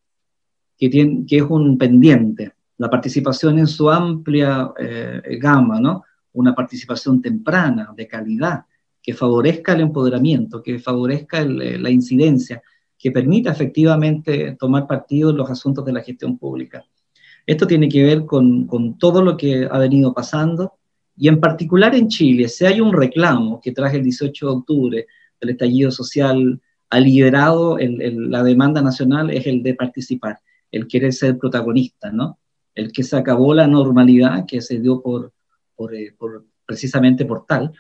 que, 0.77 0.89
tiene, 0.89 1.25
que 1.27 1.39
es 1.39 1.43
un 1.43 1.79
pendiente. 1.79 2.53
La 2.79 2.91
participación 2.91 3.59
en 3.59 3.67
su 3.67 3.91
amplia 3.91 4.73
eh, 4.79 5.39
gama, 5.41 5.81
¿no? 5.81 6.05
Una 6.33 6.55
participación 6.55 7.23
temprana, 7.23 7.93
de 7.97 8.07
calidad, 8.07 8.65
que 9.03 9.15
favorezca 9.15 9.73
el 9.73 9.81
empoderamiento, 9.81 10.63
que 10.63 10.79
favorezca 10.79 11.45
la 11.45 11.91
incidencia, 11.91 12.63
que 12.99 13.13
permita 13.13 13.53
efectivamente 13.53 14.57
tomar 14.59 14.87
partido 14.87 15.31
en 15.31 15.37
los 15.37 15.51
asuntos 15.51 15.85
de 15.85 15.93
la 15.93 16.03
gestión 16.03 16.37
pública. 16.37 16.85
Esto 17.47 17.67
tiene 17.67 17.89
que 17.89 18.03
ver 18.03 18.27
con, 18.27 18.67
con 18.67 18.99
todo 18.99 19.23
lo 19.23 19.37
que 19.37 19.69
ha 19.71 19.79
venido 19.79 20.13
pasando 20.13 20.75
y 21.17 21.29
en 21.29 21.41
particular 21.41 21.95
en 21.95 22.09
Chile, 22.09 22.49
si 22.49 22.67
hay 22.67 22.81
un 22.81 22.93
reclamo 22.93 23.61
que 23.61 23.73
traje 23.73 23.97
el 23.97 24.05
18 24.05 24.47
de 24.47 24.53
octubre 24.53 25.07
del 25.41 25.51
estallido 25.51 25.91
social 25.91 26.61
ha 26.91 27.01
liderado 27.01 27.79
la 27.79 28.43
demanda 28.43 28.81
nacional 28.83 29.31
es 29.31 29.47
el 29.47 29.63
de 29.63 29.75
participar, 29.75 30.39
el 30.71 30.87
querer 30.87 31.13
ser 31.13 31.39
protagonista, 31.39 32.13
¿no? 32.13 32.39
El 32.75 32.93
que 32.93 33.03
se 33.03 33.17
acabó 33.17 33.55
la 33.55 33.67
normalidad 33.67 34.45
que 34.47 34.61
se 34.61 34.79
dio 34.79 35.03
por, 35.03 35.33
por, 35.75 35.95
eh, 35.95 36.15
por 36.17 36.47
precisamente 36.67 37.25
por 37.25 37.47
tal, 37.47 37.73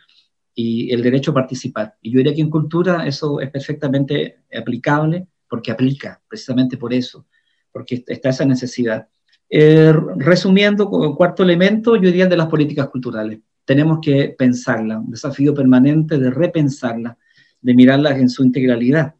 y 0.54 0.92
el 0.92 1.02
derecho 1.02 1.32
a 1.32 1.34
participar. 1.34 1.96
Y 2.00 2.12
yo 2.12 2.18
diría 2.18 2.34
que 2.34 2.40
en 2.40 2.50
cultura 2.50 3.06
eso 3.06 3.40
es 3.40 3.50
perfectamente 3.50 4.38
aplicable 4.56 5.28
porque 5.48 5.70
aplica, 5.70 6.22
precisamente 6.26 6.78
por 6.78 6.94
eso, 6.94 7.26
porque 7.70 8.02
está 8.06 8.30
esa 8.30 8.46
necesidad. 8.46 9.06
Eh, 9.48 9.92
resumiendo, 10.16 10.90
el 11.04 11.14
cuarto 11.14 11.42
elemento, 11.42 11.96
yo 11.96 12.02
diría 12.02 12.26
de 12.26 12.36
las 12.36 12.48
políticas 12.48 12.88
culturales. 12.88 13.40
Tenemos 13.64 13.98
que 14.02 14.34
pensarla, 14.36 14.98
un 14.98 15.10
desafío 15.10 15.54
permanente 15.54 16.18
de 16.18 16.30
repensarla, 16.30 17.16
de 17.60 17.74
mirarlas 17.74 18.18
en 18.18 18.28
su 18.28 18.44
integralidad. 18.44 19.14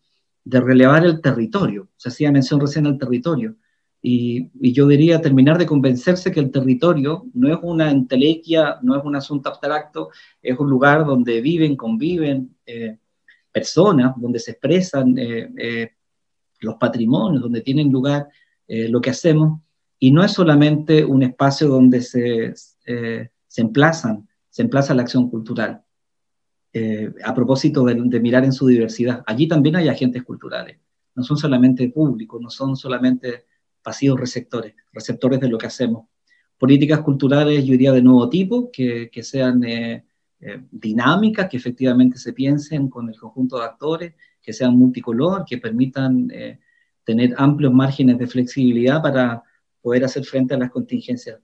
de 0.48 0.60
relevar 0.60 1.04
el 1.04 1.20
territorio. 1.20 1.88
Se 1.96 2.08
hacía 2.08 2.30
mención 2.30 2.60
recién 2.60 2.86
al 2.86 2.98
territorio. 2.98 3.56
Y, 4.00 4.48
yo 4.72 4.86
diría 4.86 5.20
terminar 5.20 5.58
de 5.58 5.66
convencerse 5.66 6.30
que 6.30 6.38
el 6.38 6.52
territorio 6.52 7.26
no 7.34 7.52
es 7.52 7.58
una 7.62 7.90
entelequia, 7.90 8.78
no 8.82 8.96
es 8.96 9.04
un 9.04 9.16
asunto 9.16 9.48
abstracto, 9.48 10.10
es 10.40 10.56
un 10.56 10.70
lugar 10.70 11.04
donde 11.04 11.40
viven, 11.40 11.74
conviven 11.74 12.56
eh, 12.64 12.96
personas, 13.50 14.14
donde 14.18 14.38
se 14.38 14.52
expresan 14.52 15.16
eh, 15.18 15.90
los 16.60 16.76
patrimonios, 16.76 17.42
donde 17.42 17.62
tienen 17.62 17.90
lugar 17.90 18.28
lo 18.68 19.00
que 19.00 19.10
hacemos, 19.10 19.60
y 19.98 20.10
no 20.10 20.22
es 20.24 20.32
solamente 20.32 21.04
un 21.04 21.22
espacio 21.22 21.68
donde 21.68 22.00
se, 22.02 22.54
se 22.54 23.60
emplazan, 23.60 24.28
se 24.50 24.62
emplaza 24.62 24.94
la 24.94 25.02
acción 25.02 25.30
cultural. 25.30 25.82
a 27.24 27.34
propósito 27.34 27.84
de, 27.84 27.94
de 27.94 28.20
mirar 28.20 28.44
en 28.44 28.52
su 28.52 28.66
diversidad, 28.66 29.22
allí 29.26 29.48
también 29.48 29.76
hay 29.76 29.88
agentes 29.88 30.22
culturales, 30.22 30.78
no 31.14 31.22
son 31.22 31.36
solamente 31.36 31.88
públicos, 31.88 32.40
no 32.40 32.50
son 32.50 32.76
solamente 32.76 33.46
pasivos 33.86 34.18
receptores, 34.18 34.74
receptores 34.92 35.38
de 35.38 35.48
lo 35.48 35.58
que 35.58 35.68
hacemos. 35.68 36.08
Políticas 36.58 37.00
culturales, 37.02 37.64
yo 37.64 37.70
diría, 37.72 37.92
de 37.92 38.02
nuevo 38.02 38.28
tipo, 38.28 38.70
que, 38.72 39.08
que 39.12 39.22
sean 39.22 39.62
eh, 39.62 40.04
eh, 40.40 40.60
dinámicas, 40.70 41.48
que 41.48 41.56
efectivamente 41.56 42.18
se 42.18 42.32
piensen 42.32 42.88
con 42.88 43.08
el 43.08 43.16
conjunto 43.16 43.58
de 43.58 43.64
actores, 43.64 44.14
que 44.42 44.52
sean 44.52 44.76
multicolor, 44.76 45.44
que 45.48 45.58
permitan 45.58 46.28
eh, 46.32 46.58
tener 47.04 47.34
amplios 47.38 47.72
márgenes 47.72 48.18
de 48.18 48.26
flexibilidad 48.26 49.00
para 49.00 49.42
poder 49.86 50.04
hacer 50.04 50.24
frente 50.24 50.52
a 50.52 50.58
las 50.58 50.72
contingencias. 50.72 51.38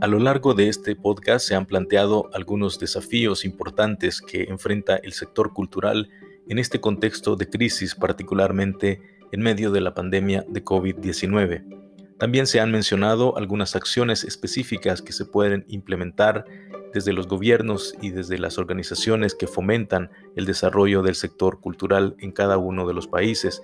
A 0.00 0.06
lo 0.06 0.18
largo 0.18 0.54
de 0.54 0.68
este 0.68 0.96
podcast 0.96 1.46
se 1.46 1.54
han 1.54 1.66
planteado 1.66 2.30
algunos 2.32 2.80
desafíos 2.80 3.44
importantes 3.44 4.22
que 4.22 4.44
enfrenta 4.44 4.96
el 4.96 5.12
sector 5.12 5.52
cultural 5.52 6.08
en 6.48 6.58
este 6.58 6.80
contexto 6.80 7.36
de 7.36 7.50
crisis, 7.50 7.94
particularmente 7.94 9.02
en 9.32 9.42
medio 9.42 9.70
de 9.70 9.82
la 9.82 9.92
pandemia 9.92 10.46
de 10.48 10.64
COVID-19. 10.64 11.79
También 12.20 12.46
se 12.46 12.60
han 12.60 12.70
mencionado 12.70 13.38
algunas 13.38 13.74
acciones 13.74 14.24
específicas 14.24 15.00
que 15.00 15.14
se 15.14 15.24
pueden 15.24 15.64
implementar 15.68 16.44
desde 16.92 17.14
los 17.14 17.26
gobiernos 17.26 17.94
y 18.02 18.10
desde 18.10 18.36
las 18.36 18.58
organizaciones 18.58 19.34
que 19.34 19.46
fomentan 19.46 20.10
el 20.36 20.44
desarrollo 20.44 21.00
del 21.02 21.14
sector 21.14 21.60
cultural 21.60 22.16
en 22.18 22.32
cada 22.32 22.58
uno 22.58 22.86
de 22.86 22.92
los 22.92 23.06
países. 23.06 23.62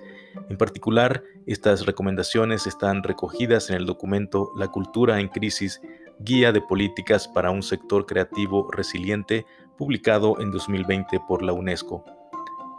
En 0.49 0.57
particular, 0.57 1.23
estas 1.45 1.85
recomendaciones 1.85 2.65
están 2.65 3.03
recogidas 3.03 3.69
en 3.69 3.75
el 3.75 3.85
documento 3.85 4.51
La 4.57 4.69
cultura 4.69 5.19
en 5.19 5.27
crisis, 5.27 5.79
guía 6.19 6.51
de 6.51 6.61
políticas 6.61 7.27
para 7.27 7.51
un 7.51 7.61
sector 7.61 8.07
creativo 8.07 8.71
resiliente, 8.71 9.45
publicado 9.77 10.39
en 10.39 10.49
2020 10.49 11.19
por 11.27 11.43
la 11.43 11.53
UNESCO. 11.53 12.03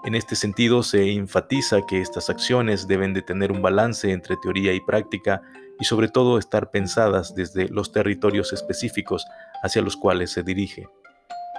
En 0.04 0.16
este 0.16 0.34
sentido, 0.34 0.82
se 0.82 1.12
enfatiza 1.12 1.82
que 1.86 2.00
estas 2.00 2.30
acciones 2.30 2.88
deben 2.88 3.14
de 3.14 3.22
tener 3.22 3.52
un 3.52 3.62
balance 3.62 4.10
entre 4.10 4.36
teoría 4.38 4.72
y 4.72 4.80
práctica 4.80 5.42
y 5.80 5.84
sobre 5.84 6.08
todo 6.08 6.38
estar 6.38 6.70
pensadas 6.70 7.34
desde 7.34 7.68
los 7.68 7.92
territorios 7.92 8.52
específicos 8.52 9.26
hacia 9.62 9.82
los 9.82 9.96
cuales 9.96 10.30
se 10.30 10.42
dirige. 10.42 10.88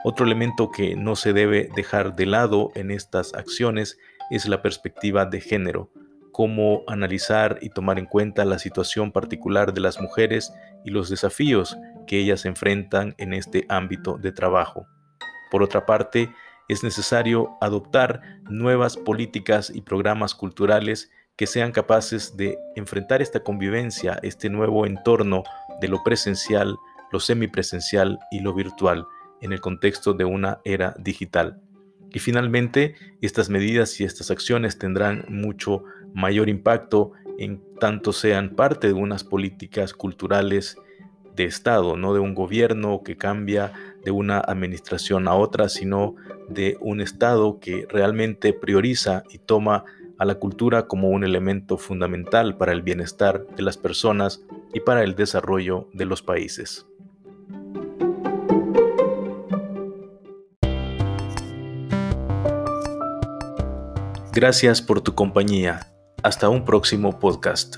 Otro 0.04 0.26
elemento 0.26 0.72
que 0.72 0.96
no 0.96 1.16
se 1.16 1.34
debe 1.34 1.70
dejar 1.76 2.16
de 2.16 2.26
lado 2.26 2.72
en 2.76 2.92
estas 2.92 3.34
acciones 3.34 3.98
es 4.30 4.48
la 4.48 4.62
perspectiva 4.62 5.26
de 5.26 5.42
género, 5.42 5.92
cómo 6.32 6.84
analizar 6.88 7.60
y 7.62 7.70
tomar 7.70 8.00
en 8.00 8.06
cuenta 8.06 8.46
la 8.46 8.60
situación 8.60 9.12
particular 9.12 9.74
de 9.74 9.82
las 9.82 10.00
mujeres 10.00 10.54
y 10.86 10.92
los 10.92 11.10
desafíos 11.10 11.78
que 12.08 12.18
ellas 12.18 12.46
enfrentan 12.46 13.14
en 13.18 13.34
este 13.34 13.66
ámbito 13.68 14.18
de 14.18 14.32
trabajo. 14.32 14.88
Por 15.52 15.64
otra 15.64 15.86
parte, 15.86 16.30
es 16.70 16.84
necesario 16.84 17.58
adoptar 17.60 18.22
nuevas 18.44 18.96
políticas 18.96 19.72
y 19.74 19.82
programas 19.82 20.34
culturales 20.34 21.12
que 21.40 21.48
sean 21.48 21.72
capaces 21.72 22.36
de 22.36 22.60
enfrentar 22.76 23.22
esta 23.22 23.40
convivencia, 23.40 24.20
este 24.24 24.50
nuevo 24.50 24.86
entorno 24.86 25.44
de 25.80 25.88
lo 25.88 26.04
presencial, 26.04 26.76
lo 27.14 27.22
semipresencial 27.22 28.20
y 28.30 28.42
lo 28.42 28.54
virtual 28.54 29.06
en 29.40 29.54
el 29.54 29.62
contexto 29.62 30.14
de 30.14 30.26
una 30.26 30.60
era 30.66 30.94
digital. 31.00 31.62
Y 32.12 32.20
finalmente, 32.20 32.96
estas 33.22 33.50
medidas 33.50 34.02
y 34.02 34.04
estas 34.04 34.32
acciones 34.32 34.80
tendrán 34.80 35.24
mucho 35.30 35.86
mayor 36.14 36.50
impacto 36.50 37.14
en 37.38 37.64
tanto 37.80 38.12
sean 38.12 38.50
parte 38.58 38.88
de 38.88 38.94
unas 38.94 39.24
políticas 39.24 39.94
culturales 39.94 40.76
de 41.38 41.46
Estado, 41.46 41.96
no 41.96 42.14
de 42.14 42.20
un 42.20 42.36
gobierno 42.36 43.02
que 43.02 43.16
cambia 43.16 43.72
de 44.04 44.12
una 44.12 44.40
administración 44.40 45.30
a 45.30 45.36
otra, 45.36 45.70
sino 45.70 46.18
de 46.50 46.76
un 46.82 47.00
Estado 47.00 47.62
que 47.62 47.88
realmente 47.90 48.52
prioriza 48.52 49.24
y 49.30 49.38
toma 49.38 49.86
a 50.20 50.26
la 50.26 50.36
cultura 50.36 50.88
como 50.88 51.10
un 51.10 51.24
elemento 51.24 51.78
fundamental 51.78 52.58
para 52.58 52.74
el 52.74 52.84
bienestar 52.84 53.48
de 53.56 53.64
las 53.64 53.78
personas 53.78 54.44
y 54.74 54.82
para 54.82 55.04
el 55.04 55.16
desarrollo 55.16 55.88
de 55.94 56.06
los 56.06 56.22
países. 56.22 56.86
Gracias 64.32 64.82
por 64.82 65.02
tu 65.02 65.16
compañía. 65.16 65.88
Hasta 66.22 66.50
un 66.50 66.64
próximo 66.64 67.18
podcast. 67.18 67.78